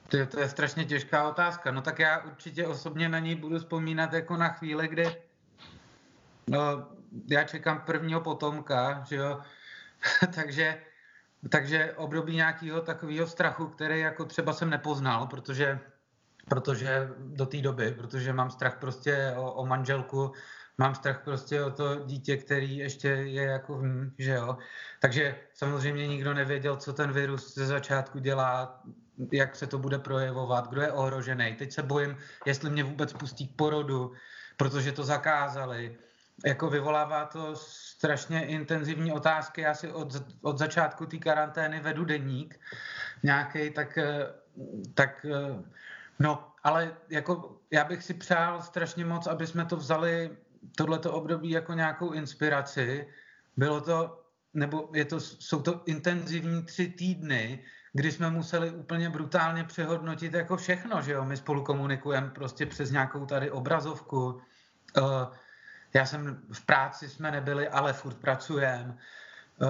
To, 0.09 0.27
to 0.27 0.41
je 0.41 0.49
strašně 0.49 0.85
těžká 0.85 1.29
otázka. 1.29 1.71
No 1.71 1.83
tak 1.83 1.99
já 1.99 2.19
určitě 2.19 2.67
osobně 2.67 3.09
na 3.09 3.19
ní 3.19 3.35
budu 3.35 3.59
vzpomínat 3.59 4.13
jako 4.13 4.37
na 4.37 4.49
chvíli, 4.49 4.89
kdy 4.89 5.17
no, 6.47 6.89
já 7.31 7.45
čekám 7.45 7.81
prvního 7.81 8.21
potomka, 8.21 9.05
že 9.09 9.17
jo, 9.17 9.41
takže, 10.35 10.81
takže 11.49 11.93
období 11.97 12.37
nějakého 12.37 12.81
takového 12.81 13.27
strachu, 13.27 13.67
který 13.67 14.01
jako 14.01 14.25
třeba 14.25 14.53
jsem 14.53 14.71
nepoznal, 14.71 15.27
protože, 15.27 15.81
protože 16.49 17.09
do 17.19 17.47
té 17.47 17.61
doby, 17.61 17.91
protože 17.91 18.33
mám 18.33 18.51
strach 18.51 18.77
prostě 18.81 19.35
o, 19.37 19.53
o 19.53 19.67
manželku, 19.67 20.33
mám 20.79 20.95
strach 20.95 21.21
prostě 21.25 21.63
o 21.63 21.71
to 21.71 22.05
dítě, 22.05 22.37
který 22.37 22.77
ještě 22.77 23.09
je 23.09 23.43
jako, 23.43 23.77
hm, 23.77 24.15
že 24.19 24.31
jo. 24.31 24.59
Takže 25.01 25.37
samozřejmě 25.55 26.07
nikdo 26.07 26.35
nevěděl, 26.35 26.77
co 26.77 26.93
ten 26.93 27.13
virus 27.13 27.55
ze 27.55 27.67
začátku 27.67 28.19
dělá, 28.19 28.83
jak 29.33 29.57
se 29.57 29.67
to 29.67 29.79
bude 29.79 29.99
projevovat, 29.99 30.69
kdo 30.69 30.81
je 30.81 30.93
ohrožený. 30.93 31.55
Teď 31.55 31.73
se 31.73 31.83
bojím, 31.83 32.17
jestli 32.47 32.71
mě 32.71 32.85
vůbec 32.85 33.13
pustí 33.13 33.49
k 33.49 33.57
porodu, 33.57 34.13
protože 34.57 34.93
to 34.93 35.05
zakázali 35.05 35.99
jako 36.47 36.71
vyvolává 36.71 37.25
to 37.25 37.57
strašně 37.57 38.47
intenzivní 38.47 39.13
otázky. 39.13 39.61
Já 39.61 39.75
si 39.75 39.93
od, 39.93 40.23
od 40.43 40.59
začátku 40.59 41.07
té 41.07 41.19
karantény 41.19 41.81
vedu 41.81 42.05
deník 42.05 42.61
nějaký, 43.23 43.71
tak, 43.71 43.99
tak 44.95 45.27
no, 46.19 46.53
ale 46.63 46.97
jako 47.09 47.61
já 47.71 47.85
bych 47.85 48.03
si 48.03 48.15
přál 48.15 48.63
strašně 48.63 49.05
moc, 49.05 49.27
aby 49.27 49.47
jsme 49.47 49.65
to 49.65 49.77
vzali 49.77 50.37
tohleto 50.77 51.13
období 51.13 51.51
jako 51.51 51.73
nějakou 51.73 52.11
inspiraci. 52.13 53.09
Bylo 53.57 53.81
to, 53.81 54.25
nebo 54.55 54.91
je 54.95 55.05
to, 55.05 55.21
jsou 55.21 55.63
to 55.63 55.83
intenzivní 55.87 56.63
tři 56.63 56.89
týdny, 56.89 57.65
kdy 57.93 58.13
jsme 58.13 58.31
museli 58.31 58.71
úplně 58.71 59.11
brutálně 59.11 59.65
přehodnotit 59.65 60.35
jako 60.35 60.57
všechno, 60.57 61.03
že 61.03 61.13
jo, 61.13 61.25
my 61.25 61.37
spolu 61.37 61.65
komunikujeme 61.65 62.31
prostě 62.31 62.67
přes 62.67 62.91
nějakou 62.91 63.27
tady 63.27 63.51
obrazovku, 63.51 64.41
uh, 64.97 65.35
já 65.95 66.07
jsem 66.07 66.43
v 66.53 66.67
práci 66.67 67.09
jsme 67.09 67.31
nebyli, 67.31 67.69
ale 67.69 67.93
furt 67.93 68.15
pracujeme. 68.15 68.99
Eh, 69.63 69.67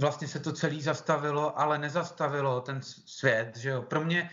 vlastně 0.00 0.28
se 0.28 0.40
to 0.40 0.52
celé 0.52 0.82
zastavilo, 0.82 1.58
ale 1.58 1.78
nezastavilo 1.78 2.60
ten 2.60 2.82
svět, 2.82 3.56
že 3.56 3.70
jo. 3.70 3.82
Pro 3.82 4.04
mě 4.04 4.30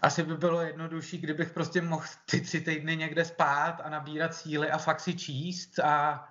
asi 0.00 0.22
by 0.22 0.36
bylo 0.36 0.60
jednodušší, 0.60 1.18
kdybych 1.18 1.50
prostě 1.50 1.82
mohl 1.82 2.04
ty 2.30 2.40
tři 2.40 2.60
týdny 2.60 2.96
někde 2.96 3.24
spát 3.24 3.80
a 3.84 3.90
nabírat 3.90 4.34
síly 4.34 4.70
a 4.70 4.78
fakt 4.78 5.00
si 5.00 5.14
číst 5.14 5.78
a 5.78 6.28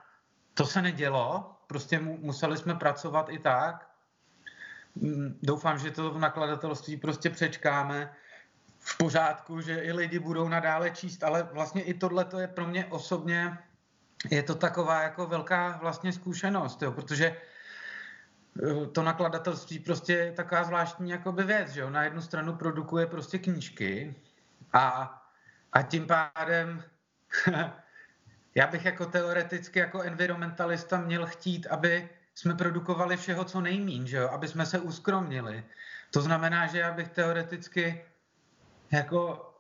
to 0.54 0.66
se 0.66 0.82
nedělo, 0.82 1.56
prostě 1.68 2.00
museli 2.00 2.58
jsme 2.58 2.76
pracovat 2.76 3.30
i 3.30 3.40
tak. 3.40 3.90
Mm, 4.96 5.40
doufám, 5.44 5.80
že 5.80 5.92
to 5.92 6.12
v 6.12 6.20
nakladatelství 6.20 6.98
prostě 6.98 7.30
přečkáme 7.30 8.14
v 8.80 8.98
pořádku, 8.98 9.62
že 9.62 9.80
i 9.80 9.92
lidi 9.92 10.20
budou 10.20 10.48
nadále 10.48 10.92
číst, 10.92 11.24
ale 11.24 11.44
vlastně 11.44 11.84
i 11.84 11.94
tohle 11.94 12.26
to 12.26 12.40
je 12.40 12.48
pro 12.48 12.68
mě 12.68 12.86
osobně 12.86 13.58
je 14.32 14.44
to 14.44 14.56
taková 14.56 15.02
jako 15.02 15.26
velká 15.26 15.78
vlastně 15.82 16.14
zkušenost, 16.14 16.82
jo, 16.82 16.92
protože 16.92 17.38
to 18.92 19.04
nakladatelství 19.04 19.80
prostě 19.80 20.14
je 20.14 20.32
taková 20.32 20.64
zvláštní 20.64 21.10
jakoby 21.10 21.44
věc, 21.44 21.70
že 21.70 21.82
jo? 21.82 21.90
Na 21.90 22.04
jednu 22.04 22.22
stranu 22.22 22.56
produkuje 22.56 23.08
prostě 23.08 23.40
knížky 23.40 24.16
a, 24.74 25.14
a 25.72 25.82
tím 25.82 26.08
pádem 26.08 26.84
já 28.56 28.68
bych 28.68 28.86
jako 28.86 29.06
teoreticky 29.06 29.80
jako 29.80 30.02
environmentalista 30.02 31.02
měl 31.02 31.26
chtít, 31.26 31.68
aby 31.68 32.10
jsme 32.36 32.54
produkovali 32.56 33.18
všeho, 33.18 33.44
co 33.44 33.62
nejmín, 33.62 34.08
že 34.08 34.18
jo? 34.18 34.30
aby 34.30 34.48
jsme 34.48 34.66
se 34.66 34.80
uskromnili. 34.80 35.64
To 36.12 36.22
znamená, 36.22 36.68
že 36.68 36.80
já 36.80 36.92
bych 36.94 37.10
teoreticky 37.10 38.06
jako 38.92 39.53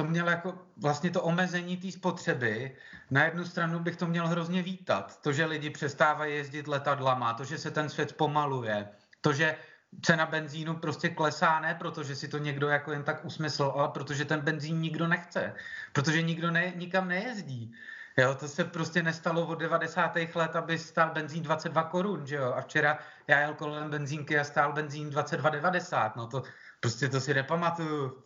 to 0.00 0.06
měl 0.06 0.28
jako 0.28 0.58
vlastně 0.76 1.10
to 1.10 1.22
omezení 1.22 1.76
té 1.76 1.92
spotřeby. 1.92 2.76
Na 3.10 3.24
jednu 3.24 3.44
stranu 3.44 3.78
bych 3.78 3.96
to 3.96 4.06
měl 4.06 4.28
hrozně 4.28 4.62
vítat. 4.62 5.20
To, 5.20 5.32
že 5.32 5.44
lidi 5.44 5.70
přestávají 5.70 6.34
jezdit 6.34 6.68
letadlama, 6.68 7.34
to, 7.34 7.44
že 7.44 7.58
se 7.58 7.70
ten 7.70 7.88
svět 7.88 8.16
pomaluje, 8.16 8.88
to, 9.20 9.32
že 9.32 9.56
cena 10.02 10.26
benzínu 10.26 10.76
prostě 10.76 11.08
klesá, 11.08 11.60
ne 11.60 11.74
protože 11.74 12.16
si 12.16 12.28
to 12.28 12.38
někdo 12.38 12.68
jako 12.68 12.92
jen 12.92 13.02
tak 13.02 13.24
usmysl, 13.24 13.72
ale 13.76 13.88
protože 13.88 14.24
ten 14.24 14.40
benzín 14.40 14.80
nikdo 14.80 15.06
nechce, 15.06 15.54
protože 15.92 16.22
nikdo 16.22 16.50
ne, 16.50 16.72
nikam 16.76 17.08
nejezdí. 17.08 17.72
Jo, 18.16 18.34
to 18.34 18.48
se 18.48 18.64
prostě 18.64 19.02
nestalo 19.02 19.46
od 19.46 19.58
90. 19.58 20.16
let, 20.34 20.56
aby 20.56 20.78
stál 20.78 21.10
benzín 21.10 21.42
22 21.42 21.82
korun, 21.82 22.26
že 22.26 22.36
jo? 22.36 22.52
A 22.56 22.60
včera 22.60 22.98
já 23.28 23.40
jel 23.40 23.54
kolem 23.54 23.90
benzínky 23.90 24.38
a 24.38 24.44
stál 24.44 24.72
benzín 24.72 25.10
22,90. 25.10 26.12
No 26.16 26.26
to 26.26 26.42
prostě 26.80 27.08
to 27.08 27.20
si 27.20 27.34
nepamatuju. 27.34 28.22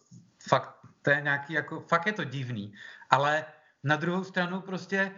Fakt 0.49 0.74
to 1.05 1.11
je 1.11 1.21
nějaký 1.21 1.53
jako, 1.53 1.81
fakt 1.81 2.07
je 2.07 2.13
to 2.13 2.25
divný. 2.25 2.73
Ale 3.11 3.45
na 3.85 3.97
druhou 3.97 4.25
stranu 4.25 4.61
prostě, 4.61 5.13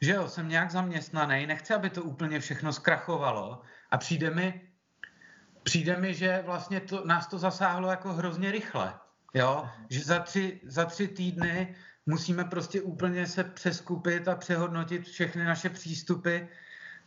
že 0.00 0.12
jo, 0.12 0.28
jsem 0.28 0.48
nějak 0.48 0.70
zaměstnaný, 0.70 1.46
nechci, 1.46 1.74
aby 1.74 1.90
to 1.90 2.02
úplně 2.02 2.40
všechno 2.40 2.72
zkrachovalo 2.72 3.62
a 3.90 3.98
přijde 3.98 4.30
mi, 4.30 4.70
přijde 5.62 5.96
mi, 5.96 6.14
že 6.14 6.42
vlastně 6.46 6.80
to, 6.80 7.06
nás 7.06 7.26
to 7.26 7.38
zasáhlo 7.38 7.90
jako 7.90 8.12
hrozně 8.12 8.50
rychle. 8.50 8.94
Jo? 9.34 9.70
Že 9.90 10.00
za 10.00 10.18
tři, 10.18 10.60
za 10.64 10.84
tři 10.84 11.08
týdny 11.08 11.74
musíme 12.06 12.44
prostě 12.44 12.82
úplně 12.82 13.26
se 13.26 13.44
přeskupit 13.44 14.28
a 14.28 14.36
přehodnotit 14.36 15.06
všechny 15.06 15.44
naše 15.44 15.70
přístupy. 15.70 16.38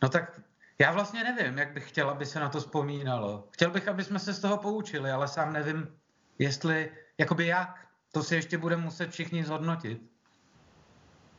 No 0.02 0.08
tak 0.08 0.40
já 0.78 0.92
vlastně 0.92 1.24
nevím, 1.24 1.58
jak 1.58 1.72
bych 1.72 1.88
chtěl, 1.88 2.10
aby 2.10 2.26
se 2.26 2.40
na 2.40 2.48
to 2.48 2.60
vzpomínalo. 2.60 3.48
Chtěl 3.52 3.70
bych, 3.70 3.88
aby 3.88 4.04
jsme 4.04 4.18
se 4.18 4.32
z 4.32 4.40
toho 4.40 4.56
poučili, 4.58 5.10
ale 5.10 5.28
sám 5.28 5.52
nevím, 5.52 5.96
jestli, 6.38 6.90
jakoby 7.18 7.46
jak. 7.46 7.91
To 8.12 8.22
si 8.22 8.34
ještě 8.34 8.58
budeme 8.58 8.82
muset 8.82 9.10
všichni 9.10 9.44
zhodnotit. 9.44 10.02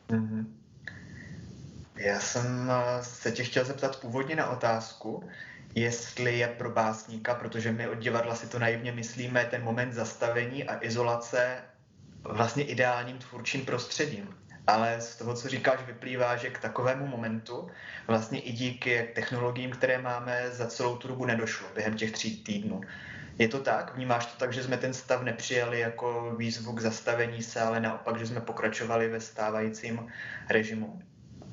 Mm-hmm. 0.08 0.46
Já 1.96 2.20
jsem 2.20 2.70
eh, 2.70 3.04
se 3.04 3.32
tě 3.32 3.44
chtěl 3.44 3.64
zeptat 3.64 4.00
původně 4.00 4.36
na 4.36 4.50
otázku, 4.50 5.28
jestli 5.74 6.38
je 6.38 6.48
pro 6.48 6.70
básníka, 6.70 7.34
protože 7.34 7.72
my 7.72 7.88
od 7.88 7.98
divadla 7.98 8.34
si 8.34 8.46
to 8.46 8.58
naivně 8.58 8.92
myslíme, 8.92 9.44
ten 9.44 9.64
moment 9.64 9.92
zastavení 9.92 10.64
a 10.64 10.84
izolace 10.84 11.62
vlastně 12.22 12.64
ideálním 12.64 13.18
tvůrčím 13.18 13.66
prostředím. 13.66 14.36
ale 14.66 15.00
z 15.00 15.16
toho, 15.16 15.34
co 15.34 15.48
říkáš, 15.48 15.80
vyplývá, 15.86 16.36
že 16.36 16.50
k 16.50 16.58
takovému 16.58 17.06
momentu 17.06 17.68
vlastně 18.06 18.40
i 18.40 18.52
díky 18.52 19.12
technologiím, 19.14 19.70
které 19.70 20.02
máme, 20.02 20.50
za 20.50 20.66
celou 20.66 20.96
tu 20.96 21.08
dobu 21.08 21.24
nedošlo 21.24 21.68
během 21.74 21.94
těch 21.94 22.12
tří 22.12 22.36
týdnů. 22.44 22.80
Je 23.38 23.48
to 23.48 23.60
tak? 23.60 23.94
Vnímáš 23.94 24.26
to 24.26 24.38
tak, 24.38 24.52
že 24.52 24.62
jsme 24.62 24.76
ten 24.76 24.94
stav 24.94 25.22
nepřijali 25.22 25.80
jako 25.80 26.34
výzvu 26.38 26.72
k 26.72 26.80
zastavení 26.80 27.42
se, 27.42 27.60
ale 27.60 27.80
naopak, 27.80 28.18
že 28.18 28.26
jsme 28.26 28.40
pokračovali 28.40 29.08
ve 29.08 29.20
stávajícím 29.20 30.06
režimu? 30.50 31.02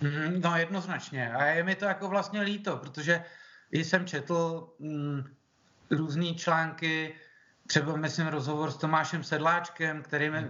Mm, 0.01 0.41
no 0.41 0.57
jednoznačně. 0.57 1.33
A 1.33 1.45
je 1.45 1.63
mi 1.63 1.75
to 1.75 1.85
jako 1.85 2.07
vlastně 2.07 2.41
líto, 2.41 2.77
protože 2.77 3.23
jsem 3.71 4.05
četl 4.05 4.69
mm, 4.79 5.23
různé 5.91 6.33
články, 6.33 7.15
třeba 7.67 7.95
myslím 7.95 8.27
rozhovor 8.27 8.71
s 8.71 8.77
Tomášem 8.77 9.23
Sedláčkem, 9.23 10.01
který 10.01 10.29
mi, 10.29 10.50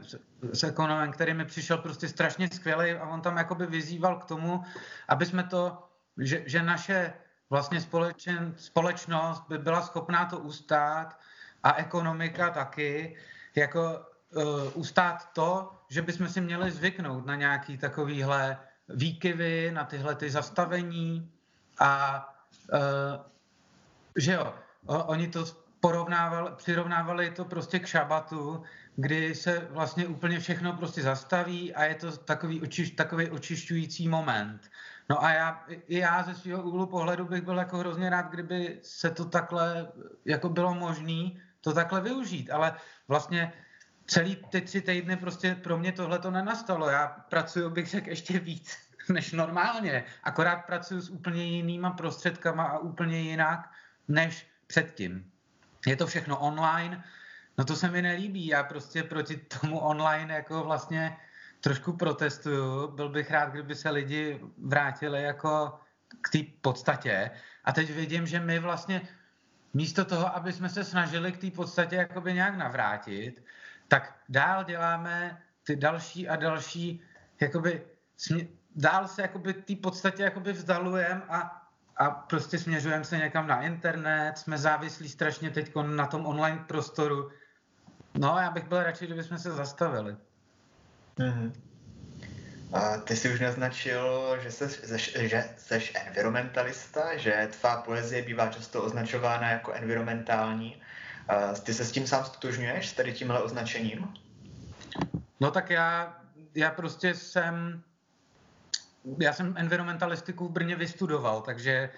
s 0.54 0.64
ekonomem, 0.64 1.12
který 1.12 1.34
mi 1.34 1.46
přišel 1.46 1.78
prostě 1.78 2.08
strašně 2.08 2.50
skvělý 2.54 2.92
a 2.92 3.10
on 3.10 3.22
tam 3.22 3.38
jakoby 3.38 3.66
vyzýval 3.66 4.16
k 4.20 4.26
tomu, 4.26 4.64
aby 5.08 5.26
jsme 5.26 5.44
to, 5.44 5.84
že, 6.18 6.44
že 6.46 6.64
naše 6.64 7.14
vlastně 7.52 7.82
společen, 7.82 8.54
společnost 8.58 9.44
by 9.50 9.58
byla 9.58 9.82
schopná 9.82 10.26
to 10.26 10.40
ustát 10.40 11.20
a 11.64 11.76
ekonomika 11.76 12.50
taky, 12.50 13.16
jako 13.56 14.00
uh, 14.36 14.44
ustát 14.74 15.34
to, 15.34 15.72
že 15.90 16.02
bychom 16.02 16.30
si 16.30 16.42
měli 16.42 16.72
zvyknout 16.72 17.26
na 17.26 17.36
nějaký 17.36 17.78
takovýhle 17.78 18.58
výkyvy, 18.90 19.72
na 19.74 19.84
tyhle 19.84 20.16
ty 20.16 20.30
zastavení 20.30 21.32
a 21.80 22.24
uh, 22.74 22.80
že 24.16 24.34
jo, 24.34 24.54
o, 24.86 25.04
oni 25.04 25.28
to 25.28 25.46
porovnávali, 25.80 26.52
přirovnávali 26.56 27.32
to 27.32 27.46
prostě 27.46 27.80
k 27.80 27.88
šabatu, 27.88 28.64
kdy 28.96 29.36
se 29.36 29.68
vlastně 29.70 30.08
úplně 30.08 30.40
všechno 30.40 30.74
prostě 30.74 31.02
zastaví 31.02 31.74
a 31.74 31.84
je 31.84 31.96
to 31.96 32.18
takový, 32.18 32.62
očiš, 32.62 32.92
takový 32.92 33.30
očišťující 33.30 34.08
moment. 34.08 34.70
No 35.10 35.24
a 35.24 35.34
já, 35.34 35.64
i 35.68 35.98
já 35.98 36.24
ze 36.24 36.36
svého 36.36 36.64
úhlu 36.64 36.88
pohledu 36.88 37.26
bych 37.26 37.42
byl 37.42 37.58
jako 37.58 37.78
hrozně 37.78 38.10
rád, 38.10 38.30
kdyby 38.30 38.80
se 38.82 39.10
to 39.10 39.26
takhle 39.26 39.92
jako 40.26 40.50
bylo 40.50 40.74
možné 40.74 41.32
to 41.62 41.74
takhle 41.74 42.02
využít, 42.02 42.52
ale 42.52 42.76
vlastně 43.08 43.54
celý 44.08 44.36
ty 44.50 44.62
tři 44.62 44.82
týdny 44.82 45.18
prostě 45.18 45.56
pro 45.56 45.78
mě 45.78 45.92
tohle 45.92 46.20
to 46.20 46.32
nenastalo. 46.32 46.90
Já 46.90 47.08
pracuji, 47.08 47.70
bych 47.70 47.88
řekl, 47.88 48.10
ještě 48.10 48.40
víc 48.40 48.78
než 49.10 49.32
normálně, 49.32 50.04
akorát 50.24 50.56
pracuji 50.56 51.02
s 51.02 51.10
úplně 51.10 51.44
jinýma 51.44 51.92
prostředkama 51.92 52.64
a 52.64 52.78
úplně 52.78 53.20
jinak 53.20 53.72
než 54.08 54.48
předtím. 54.68 55.32
Je 55.86 55.96
to 55.96 56.08
všechno 56.08 56.40
online, 56.40 57.04
no 57.58 57.66
to 57.66 57.76
se 57.76 57.92
mi 57.92 58.02
nelíbí, 58.02 58.48
já 58.48 58.64
prostě 58.64 59.04
proti 59.04 59.38
tomu 59.38 59.80
online 59.80 60.34
jako 60.34 60.64
vlastně 60.64 61.18
trošku 61.62 61.94
protestuju. 61.94 62.88
Byl 62.88 63.10
bych 63.10 63.32
rád, 63.32 63.50
kdyby 63.50 63.76
se 63.76 63.90
lidi 63.90 64.42
vrátili 64.58 65.24
jako 65.24 65.80
k 66.22 66.30
té 66.30 66.40
podstatě. 66.62 67.32
A 67.64 67.72
teď 67.72 67.92
vidím, 67.92 68.28
že 68.28 68.40
my 68.40 68.60
vlastně 68.60 69.02
místo 69.74 70.06
toho, 70.06 70.36
aby 70.36 70.54
jsme 70.54 70.70
se 70.70 70.84
snažili 70.84 71.32
k 71.32 71.42
té 71.42 71.52
podstatě 71.52 71.96
jakoby 71.96 72.34
nějak 72.34 72.56
navrátit, 72.56 73.44
tak 73.88 74.16
dál 74.30 74.64
děláme 74.64 75.42
ty 75.64 75.76
další 75.76 76.30
a 76.30 76.36
další, 76.36 77.02
jakoby, 77.42 77.86
dál 78.76 79.08
se 79.08 79.22
jakoby 79.22 79.54
té 79.54 79.76
podstatě 79.76 80.24
jakoby 80.24 80.54
vzdalujeme 80.54 81.22
a, 81.30 81.62
a 81.98 82.10
prostě 82.10 82.60
směřujeme 82.60 83.04
se 83.04 83.18
někam 83.18 83.48
na 83.48 83.62
internet, 83.62 84.38
jsme 84.38 84.58
závislí 84.58 85.10
strašně 85.10 85.50
teď 85.50 85.76
na 85.76 86.08
tom 86.08 86.26
online 86.26 86.64
prostoru. 86.68 87.32
No, 88.14 88.38
já 88.40 88.52
bych 88.52 88.68
byl 88.68 88.84
radši, 88.84 89.06
kdybychom 89.06 89.38
se 89.38 89.52
zastavili. 89.52 90.18
Mm-hmm. 91.20 91.52
A 92.74 92.98
ty 92.98 93.16
jsi 93.16 93.34
už 93.34 93.40
naznačil, 93.40 94.38
že 94.42 94.52
jsi, 94.52 94.68
že 95.28 95.50
jsi 95.58 95.92
environmentalista, 96.08 97.18
že 97.18 97.50
tvá 97.60 97.82
poezie 97.82 98.22
bývá 98.22 98.48
často 98.48 98.84
označována 98.84 99.50
jako 99.50 99.72
environmentální. 99.72 100.82
A 101.28 101.54
ty 101.54 101.74
se 101.74 101.86
s 101.86 101.92
tím 101.92 102.08
sám 102.08 102.26
stotožňuješ, 102.26 102.90
s 102.90 102.94
tady 102.94 103.14
tímhle 103.14 103.44
označením? 103.44 104.14
No 105.40 105.52
tak 105.52 105.70
já, 105.70 106.18
já 106.56 106.72
prostě 106.72 107.14
jsem, 107.14 107.84
já 109.20 109.34
jsem 109.34 109.54
environmentalistiku 109.58 110.48
v 110.48 110.52
Brně 110.52 110.76
vystudoval, 110.76 111.42
takže, 111.42 111.90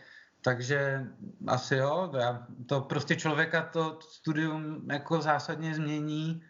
takže 0.41 1.05
asi 1.47 1.75
jo, 1.75 2.11
já, 2.19 2.47
to 2.65 2.81
prostě 2.81 3.15
člověka 3.15 3.61
to 3.61 3.99
studium 4.01 4.91
jako 4.91 5.21
zásadně 5.21 5.75
změní 5.75 6.43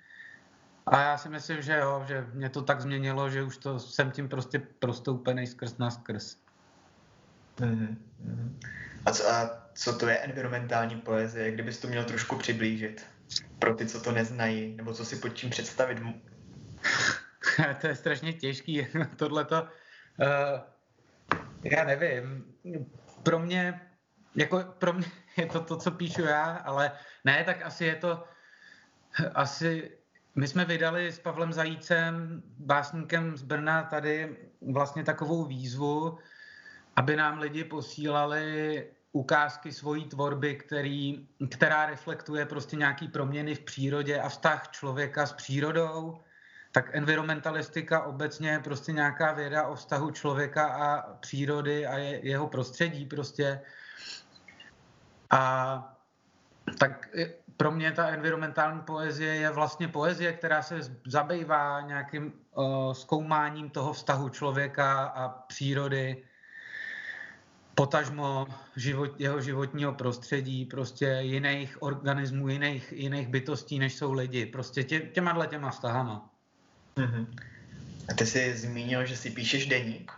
a 0.85 1.01
já 1.01 1.17
si 1.17 1.29
myslím, 1.29 1.61
že 1.61 1.77
jo, 1.77 2.05
že 2.07 2.27
mě 2.33 2.49
to 2.49 2.61
tak 2.61 2.81
změnilo, 2.81 3.29
že 3.29 3.43
už 3.43 3.57
to 3.57 3.79
jsem 3.79 4.11
tím 4.11 4.29
prostě 4.29 4.59
prostoupený 4.59 5.47
skrz 5.47 5.77
na 5.77 5.91
skrz. 5.91 6.37
Mm-hmm. 7.57 7.97
A, 9.05 9.11
co, 9.11 9.29
a 9.29 9.49
co 9.73 9.97
to 9.97 10.07
je 10.07 10.17
environmentální 10.17 10.95
poezie? 11.01 11.51
Kdybys 11.51 11.79
to 11.79 11.87
měl 11.87 12.03
trošku 12.03 12.35
přiblížit 12.35 13.05
pro 13.59 13.75
ty, 13.75 13.85
co 13.85 14.01
to 14.01 14.11
neznají, 14.11 14.75
nebo 14.75 14.93
co 14.93 15.05
si 15.05 15.15
pod 15.15 15.29
tím 15.29 15.49
představit? 15.49 15.97
to 17.81 17.87
je 17.87 17.95
strašně 17.95 18.33
těžký, 18.33 18.87
tohleto. 19.15 19.61
Uh, 19.63 20.59
já 21.63 21.83
nevím. 21.83 22.45
Pro 23.23 23.39
mě, 23.39 23.81
jako 24.35 24.63
pro 24.63 24.93
mě 24.93 25.07
je 25.37 25.45
to 25.45 25.61
to, 25.61 25.77
co 25.77 25.91
píšu 25.91 26.21
já, 26.21 26.43
ale 26.43 26.91
ne, 27.25 27.43
tak 27.43 27.65
asi 27.65 27.85
je 27.85 27.95
to 27.95 28.23
asi 29.33 29.91
my 30.35 30.47
jsme 30.47 30.65
vydali 30.65 31.11
s 31.11 31.19
Pavlem 31.19 31.53
Zajícem, 31.53 32.43
básníkem 32.57 33.37
z 33.37 33.43
Brna, 33.43 33.83
tady 33.83 34.37
vlastně 34.71 35.03
takovou 35.03 35.45
výzvu, 35.45 36.17
aby 36.95 37.15
nám 37.15 37.39
lidi 37.39 37.63
posílali 37.63 38.87
ukázky 39.11 39.71
svojí 39.71 40.05
tvorby, 40.05 40.55
který, 40.55 41.27
která 41.49 41.85
reflektuje 41.85 42.45
prostě 42.45 42.75
nějaký 42.75 43.07
proměny 43.07 43.55
v 43.55 43.59
přírodě 43.59 44.21
a 44.21 44.29
vztah 44.29 44.67
člověka 44.71 45.25
s 45.25 45.33
přírodou. 45.33 46.19
Tak 46.71 46.95
environmentalistika 46.95 48.03
obecně 48.03 48.49
je 48.49 48.59
prostě 48.59 48.91
nějaká 48.91 49.33
věda 49.33 49.67
o 49.67 49.75
vztahu 49.75 50.11
člověka 50.11 50.67
a 50.67 51.13
přírody 51.13 51.87
a 51.87 51.97
je, 51.97 52.27
jeho 52.27 52.47
prostředí 52.47 53.05
prostě. 53.05 53.61
A 55.29 55.95
tak 56.79 57.09
pro 57.57 57.71
mě 57.71 57.91
ta 57.91 58.07
environmentální 58.07 58.81
poezie 58.81 59.35
je 59.35 59.49
vlastně 59.51 59.87
poezie, 59.87 60.33
která 60.33 60.61
se 60.61 60.79
zabývá 61.07 61.81
nějakým 61.81 62.33
uh, 62.55 62.93
zkoumáním 62.93 63.69
toho 63.69 63.93
vztahu 63.93 64.29
člověka 64.29 65.03
a 65.03 65.29
přírody, 65.29 66.23
potažmo 67.75 68.47
život, 68.75 69.19
jeho 69.19 69.41
životního 69.41 69.93
prostředí, 69.93 70.65
prostě 70.65 71.17
jiných 71.21 71.81
organismů, 71.81 72.47
jiných, 72.47 72.93
jiných 72.95 73.27
bytostí, 73.27 73.79
než 73.79 73.95
jsou 73.95 74.13
lidi. 74.13 74.45
Prostě 74.45 74.83
tě, 74.83 74.99
těma 74.99 75.45
těma 75.45 75.71
vztahama. 75.71 76.29
Mm-hmm. 76.97 77.25
A 78.09 78.13
ty 78.13 78.25
jsi 78.25 78.57
zmínil, 78.57 79.05
že 79.05 79.17
si 79.17 79.29
píšeš 79.29 79.65
deník 79.65 80.11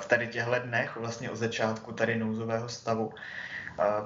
v 0.00 0.06
tady 0.08 0.28
těchto 0.28 0.58
dnech, 0.58 0.96
vlastně 0.96 1.30
od 1.30 1.36
začátku 1.36 1.92
tady 1.92 2.18
nouzového 2.18 2.68
stavu. 2.68 3.12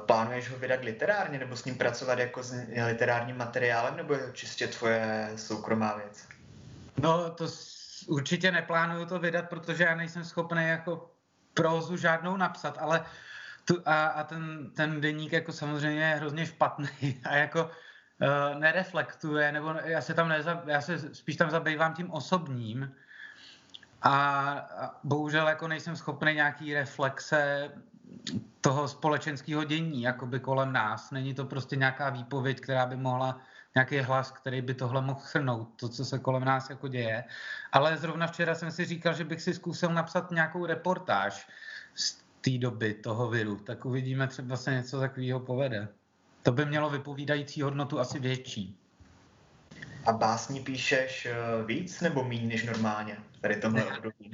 Plánuješ 0.07 0.50
ho 0.50 0.59
vydat 0.59 0.85
literárně 0.85 1.38
nebo 1.38 1.57
s 1.57 1.64
ním 1.64 1.74
pracovat 1.74 2.18
jako 2.18 2.42
s 2.42 2.66
literárním 2.87 3.37
materiálem, 3.37 3.96
nebo 3.96 4.14
je 4.14 4.18
to 4.18 4.33
čistě 4.33 4.66
tvoje 4.66 5.31
soukromá 5.37 5.96
věc? 5.96 6.29
No, 6.98 7.31
to 7.31 7.46
určitě 8.07 8.52
neplánuju 8.52 9.07
to 9.07 9.18
vydat, 9.18 9.48
protože 9.48 9.85
já 9.85 9.94
nejsem 9.94 10.24
schopný 10.24 10.68
jako 10.68 11.11
prózu 11.55 11.96
žádnou 11.96 12.37
napsat, 12.37 12.79
ale 12.81 13.05
tu, 13.64 13.83
a, 13.85 14.07
a 14.07 14.24
ten, 14.24 14.70
ten 14.76 15.00
deník 15.00 15.33
jako 15.33 15.52
samozřejmě 15.52 16.05
je 16.05 16.16
hrozně 16.16 16.46
špatný 16.46 17.20
a 17.24 17.37
jako 17.37 17.64
uh, 17.64 18.61
nereflektuje, 18.61 19.52
nebo 19.52 19.74
já 19.85 20.00
se 20.00 20.14
tam 20.14 20.29
neza, 20.29 20.62
já 20.66 20.81
se 20.81 21.14
spíš 21.14 21.37
tam 21.37 21.50
zabývám 21.50 21.94
tím 21.94 22.11
osobním 22.11 22.94
a, 24.02 24.50
a 24.52 24.90
bohužel 25.05 25.48
jako 25.48 25.68
nejsem 25.68 25.96
schopný 25.96 26.35
nějaký 26.35 26.74
reflexe 26.74 27.70
toho 28.60 28.88
společenského 28.88 29.64
dění 29.64 30.02
jakoby 30.02 30.40
kolem 30.40 30.72
nás. 30.72 31.10
Není 31.10 31.34
to 31.34 31.44
prostě 31.44 31.76
nějaká 31.76 32.10
výpověď, 32.10 32.60
která 32.60 32.86
by 32.86 32.96
mohla 32.96 33.40
nějaký 33.74 33.98
hlas, 33.98 34.30
který 34.30 34.62
by 34.62 34.74
tohle 34.74 35.02
mohl 35.02 35.20
shrnout, 35.20 35.68
to, 35.76 35.88
co 35.88 36.04
se 36.04 36.18
kolem 36.18 36.44
nás 36.44 36.70
jako 36.70 36.88
děje. 36.88 37.24
Ale 37.72 37.96
zrovna 37.96 38.26
včera 38.26 38.54
jsem 38.54 38.70
si 38.70 38.84
říkal, 38.84 39.14
že 39.14 39.24
bych 39.24 39.42
si 39.42 39.54
zkusil 39.54 39.88
napsat 39.88 40.30
nějakou 40.30 40.66
reportáž 40.66 41.48
z 41.94 42.24
té 42.40 42.58
doby 42.58 42.94
toho 42.94 43.28
viru. 43.30 43.56
Tak 43.56 43.84
uvidíme, 43.84 44.26
třeba 44.26 44.56
se 44.56 44.70
něco 44.70 45.00
takového 45.00 45.40
povede. 45.40 45.88
To 46.42 46.52
by 46.52 46.64
mělo 46.64 46.90
vypovídající 46.90 47.62
hodnotu 47.62 48.00
asi 48.00 48.18
větší. 48.18 48.78
A 50.06 50.12
básní 50.12 50.60
píšeš 50.60 51.26
eh, 51.26 51.34
víc 51.66 52.00
nebo 52.00 52.24
méně 52.24 52.46
než 52.46 52.64
normálně? 52.64 53.16
Tady 53.40 53.56
tomhle 53.56 53.84
období. 53.84 54.30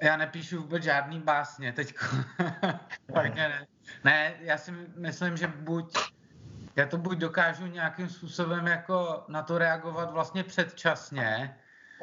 Já 0.00 0.16
nepíšu 0.16 0.60
vůbec 0.60 0.82
žádný 0.82 1.20
básně 1.20 1.72
teď. 1.72 1.94
ne. 3.34 3.66
ne, 4.04 4.34
já 4.40 4.58
si 4.58 4.72
myslím, 4.96 5.36
že 5.36 5.46
buď 5.46 5.98
já 6.76 6.86
to 6.86 6.98
buď 6.98 7.18
dokážu 7.18 7.66
nějakým 7.66 8.08
způsobem 8.08 8.66
jako 8.66 9.24
na 9.28 9.42
to 9.42 9.58
reagovat 9.58 10.12
vlastně 10.12 10.44
předčasně, 10.44 11.56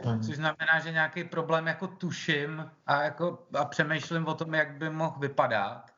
mm. 0.06 0.22
což 0.22 0.36
znamená, 0.36 0.80
že 0.84 0.92
nějaký 0.92 1.24
problém 1.24 1.68
jako 1.68 1.88
tuším 1.88 2.72
a, 2.88 3.04
jako, 3.04 3.48
a 3.60 3.66
přemýšlím 3.66 4.28
o 4.28 4.34
tom, 4.34 4.54
jak 4.54 4.72
by 4.72 4.90
mohl 4.90 5.20
vypadat. 5.20 5.92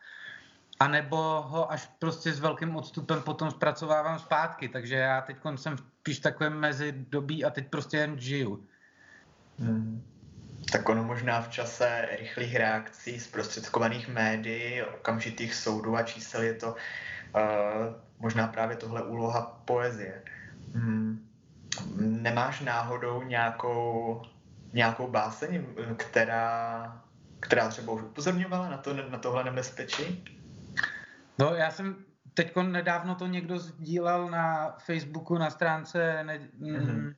A 0.80 0.88
nebo 0.88 1.42
ho 1.48 1.72
až 1.72 1.90
prostě 2.00 2.34
s 2.34 2.40
velkým 2.40 2.76
odstupem 2.76 3.22
potom 3.22 3.52
zpracovávám 3.52 4.20
zpátky. 4.20 4.70
Takže 4.70 4.96
já 4.96 5.22
teď 5.22 5.38
jsem 5.56 5.78
spíš 5.78 6.20
takovém 6.20 6.54
mezi 6.54 6.92
dobí 6.92 7.46
a 7.46 7.50
teď 7.50 7.70
prostě 7.70 7.98
jen 7.98 8.20
žiju. 8.20 8.68
Hmm. 9.60 10.13
Tak 10.72 10.90
ono 10.90 11.04
možná 11.04 11.42
v 11.42 11.50
čase 11.50 12.08
rychlých 12.20 12.56
reakcí, 12.56 13.20
zprostředkovaných 13.20 14.08
médií, 14.08 14.82
okamžitých 14.84 15.56
soudů 15.56 15.96
a 15.96 16.04
čísel 16.04 16.42
je 16.42 16.54
to 16.54 16.68
uh, 16.72 16.76
možná 18.20 18.48
právě 18.48 18.78
tohle 18.78 19.04
úloha 19.04 19.62
poezie. 19.66 20.24
Hmm. 20.76 21.30
Nemáš 21.98 22.62
náhodou 22.62 23.24
nějakou, 23.24 24.22
nějakou 24.74 25.08
báseň, 25.08 25.66
která, 25.98 27.02
která 27.40 27.70
třeba 27.70 27.94
už 27.94 28.02
upozorňovala 28.02 28.70
na, 28.70 28.78
to, 28.78 28.94
na 29.10 29.18
tohle 29.18 29.44
nebezpečí? 29.44 30.26
No, 31.40 31.56
já 31.56 31.72
jsem 31.72 31.96
teď 32.34 32.56
nedávno 32.56 33.16
to 33.16 33.28
někdo 33.28 33.60
sdílel 33.60 34.30
na 34.30 34.76
Facebooku 34.86 35.38
na 35.38 35.50
stránce 35.50 36.24
ne, 36.24 36.40
mm-hmm. 36.60 37.16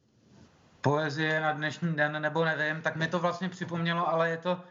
Poezie 0.85 1.41
na 1.41 1.51
dnešní 1.51 1.95
den, 1.95 2.21
nebo 2.21 2.45
nevím, 2.45 2.81
tak 2.81 2.95
mi 2.95 3.07
to 3.07 3.19
vlastně 3.19 3.49
připomnělo, 3.49 4.07
ale 4.07 4.29
je 4.29 4.37
to, 4.37 4.63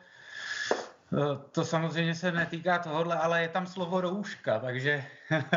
eh, 1.13 1.51
to 1.51 1.65
samozřejmě 1.65 2.15
se 2.15 2.33
netýká 2.33 2.79
tohohle, 2.79 3.19
ale 3.19 3.43
je 3.43 3.49
tam 3.49 3.67
slovo 3.67 4.01
rouška, 4.01 4.59
takže, 4.59 5.07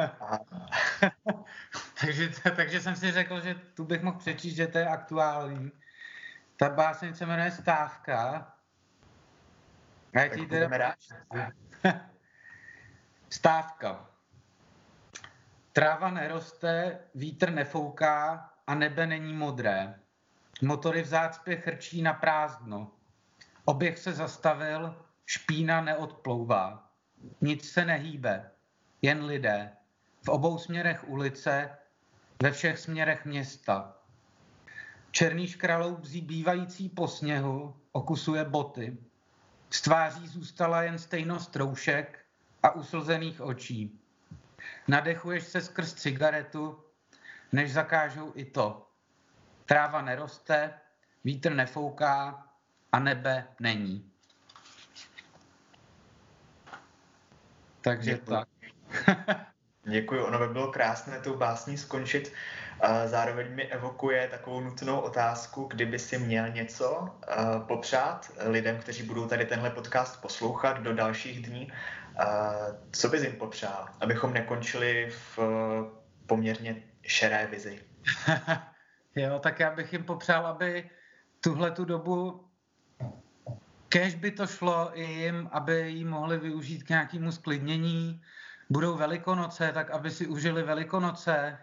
takže, 2.01 2.29
takže 2.55 2.81
jsem 2.81 2.95
si 2.95 3.11
řekl, 3.11 3.41
že 3.41 3.55
tu 3.73 3.85
bych 3.85 4.01
mohl 4.01 4.17
přečíst, 4.17 4.55
že 4.55 4.67
to 4.67 4.77
je 4.77 4.87
aktuální. 4.87 5.71
Ta 6.57 6.69
báseň 6.69 7.13
se 7.13 7.25
jmenuje 7.25 7.51
Stávka. 7.51 8.47
Já 10.13 10.27
ti 10.27 10.45
teda... 10.45 10.95
Stávka. 13.29 14.05
Tráva 15.73 16.09
neroste, 16.11 16.99
vítr 17.15 17.49
nefouká 17.49 18.49
a 18.67 18.75
nebe 18.75 19.07
není 19.07 19.33
modré. 19.33 19.99
Motory 20.61 21.01
v 21.01 21.07
zácpě 21.07 21.55
chrčí 21.55 22.01
na 22.01 22.13
prázdno. 22.13 22.91
Oběh 23.65 23.97
se 23.97 24.13
zastavil, 24.13 24.95
špína 25.25 25.81
neodplouvá. 25.81 26.91
Nic 27.41 27.71
se 27.71 27.85
nehýbe, 27.85 28.51
jen 29.01 29.25
lidé. 29.25 29.71
V 30.25 30.29
obou 30.29 30.57
směrech 30.57 31.09
ulice, 31.09 31.69
ve 32.43 32.51
všech 32.51 32.79
směrech 32.79 33.25
města. 33.25 33.95
Černý 35.11 35.47
škraloub 35.47 35.99
bývající 36.21 36.89
po 36.89 37.07
sněhu 37.07 37.75
okusuje 37.91 38.45
boty. 38.45 38.97
Z 39.69 39.81
tváří 39.81 40.27
zůstala 40.27 40.83
jen 40.83 40.99
stejnost 40.99 41.51
troušek 41.51 42.25
a 42.63 42.71
uslzených 42.71 43.41
očí. 43.41 43.99
Nadechuješ 44.87 45.43
se 45.43 45.61
skrz 45.61 45.93
cigaretu, 45.93 46.83
než 47.51 47.73
zakážou 47.73 48.31
i 48.35 48.45
to. 48.45 48.86
Tráva 49.67 50.01
neroste, 50.01 50.73
vítr 51.23 51.51
nefouká 51.51 52.45
a 52.91 52.99
nebe 52.99 53.47
není. 53.59 54.11
Takže 57.81 58.11
Děkuji. 58.11 58.25
tak. 58.25 58.47
Děkuji, 59.83 60.23
ono 60.23 60.39
by 60.39 60.47
bylo 60.47 60.71
krásné 60.71 61.19
tou 61.19 61.37
básní 61.37 61.77
skončit. 61.77 62.33
Zároveň 63.05 63.55
mi 63.55 63.63
evokuje 63.63 64.27
takovou 64.27 64.61
nutnou 64.61 64.99
otázku, 64.99 65.63
kdyby 65.63 65.99
si 65.99 66.19
měl 66.19 66.49
něco 66.49 67.15
popřát 67.67 68.31
lidem, 68.45 68.79
kteří 68.79 69.03
budou 69.03 69.27
tady 69.27 69.45
tenhle 69.45 69.69
podcast 69.69 70.21
poslouchat 70.21 70.79
do 70.79 70.93
dalších 70.93 71.47
dní 71.47 71.71
co 72.91 73.09
bys 73.09 73.23
jim 73.23 73.35
popřál, 73.35 73.85
abychom 73.99 74.33
nekončili 74.33 75.09
v 75.09 75.39
poměrně 76.25 76.83
šeré 77.01 77.47
vizi? 77.47 77.79
jo, 79.15 79.39
tak 79.39 79.59
já 79.59 79.71
bych 79.71 79.93
jim 79.93 80.03
popřál, 80.03 80.47
aby 80.47 80.89
tuhle 81.41 81.71
tu 81.71 81.85
dobu, 81.85 82.47
kež 83.89 84.15
by 84.15 84.31
to 84.31 84.47
šlo 84.47 84.91
i 84.93 85.03
jim, 85.03 85.49
aby 85.51 85.91
ji 85.91 86.05
mohli 86.05 86.37
využít 86.37 86.83
k 86.83 86.89
nějakému 86.89 87.31
sklidnění. 87.31 88.21
Budou 88.69 88.97
velikonoce, 88.97 89.71
tak 89.71 89.91
aby 89.91 90.11
si 90.11 90.27
užili 90.27 90.63
velikonoce. 90.63 91.57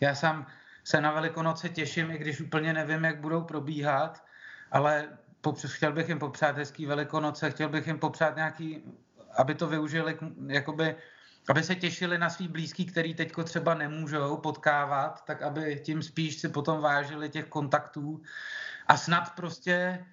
Já 0.00 0.14
sám 0.14 0.46
se 0.84 1.00
na 1.00 1.12
velikonoce 1.12 1.68
těším, 1.68 2.10
i 2.10 2.18
když 2.18 2.40
úplně 2.40 2.72
nevím, 2.72 3.04
jak 3.04 3.20
budou 3.20 3.44
probíhat, 3.44 4.24
ale 4.70 5.08
chtěl 5.66 5.92
bych 5.92 6.08
jim 6.08 6.18
popřát 6.18 6.56
hezký 6.56 6.86
velikonoce, 6.86 7.50
chtěl 7.50 7.68
bych 7.68 7.86
jim 7.86 7.98
popřát 7.98 8.36
nějaký 8.36 8.82
aby 9.36 9.54
to 9.54 9.66
využili, 9.66 10.18
jakoby, 10.46 10.96
aby 11.48 11.62
se 11.62 11.74
těšili 11.74 12.18
na 12.18 12.30
svý 12.30 12.48
blízký, 12.48 12.86
který 12.86 13.14
teďko 13.14 13.44
třeba 13.44 13.74
nemůžou 13.74 14.36
potkávat, 14.36 15.24
tak 15.24 15.42
aby 15.42 15.80
tím 15.84 16.02
spíš 16.02 16.40
si 16.40 16.48
potom 16.48 16.80
vážili 16.80 17.28
těch 17.28 17.46
kontaktů 17.46 18.22
a 18.86 18.96
snad 18.96 19.34
prostě, 19.34 20.06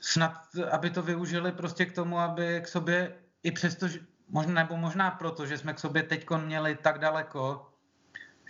snad, 0.00 0.42
aby 0.70 0.90
to 0.90 1.02
využili 1.02 1.52
prostě 1.52 1.86
k 1.86 1.94
tomu, 1.94 2.18
aby 2.18 2.60
k 2.64 2.68
sobě 2.68 3.16
i 3.42 3.50
přesto, 3.50 3.86
možná, 4.28 4.62
nebo 4.62 4.76
možná 4.76 5.10
proto, 5.10 5.46
že 5.46 5.58
jsme 5.58 5.72
k 5.72 5.78
sobě 5.78 6.02
teďko 6.02 6.38
měli 6.38 6.74
tak 6.74 6.98
daleko, 6.98 7.72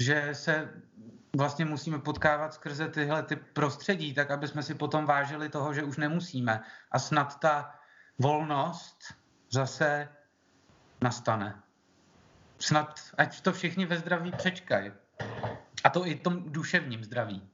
že 0.00 0.28
se 0.32 0.68
vlastně 1.36 1.64
musíme 1.64 1.98
potkávat 1.98 2.54
skrze 2.54 2.88
tyhle 2.88 3.22
ty 3.22 3.36
prostředí, 3.36 4.14
tak 4.14 4.30
aby 4.30 4.48
jsme 4.48 4.62
si 4.62 4.74
potom 4.74 5.06
vážili 5.06 5.48
toho, 5.48 5.74
že 5.74 5.82
už 5.82 5.96
nemusíme. 5.96 6.60
A 6.90 6.98
snad 6.98 7.40
ta 7.40 7.74
volnost 8.18 9.14
zase 9.50 10.08
nastane. 11.00 11.62
Snad, 12.60 13.00
ať 13.18 13.40
to 13.40 13.52
všichni 13.52 13.86
ve 13.86 13.98
zdraví 13.98 14.32
přečkají. 14.32 14.92
A 15.84 15.90
to 15.90 16.06
i 16.06 16.14
tom 16.14 16.42
duševním 16.46 17.04
zdraví. 17.04 17.48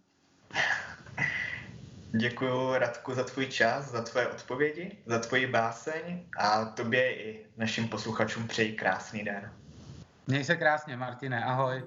Děkuji 2.12 2.78
Radku 2.78 3.14
za 3.14 3.24
tvůj 3.24 3.46
čas, 3.46 3.90
za 3.90 4.02
tvoje 4.02 4.28
odpovědi, 4.28 4.98
za 5.06 5.18
tvoji 5.18 5.46
báseň 5.46 6.24
a 6.38 6.64
tobě 6.64 7.14
i 7.14 7.46
našim 7.56 7.88
posluchačům 7.88 8.48
přeji 8.48 8.72
krásný 8.72 9.24
den. 9.24 9.52
Měj 10.26 10.44
se 10.44 10.56
krásně, 10.56 10.96
Martine, 10.96 11.44
ahoj. 11.44 11.82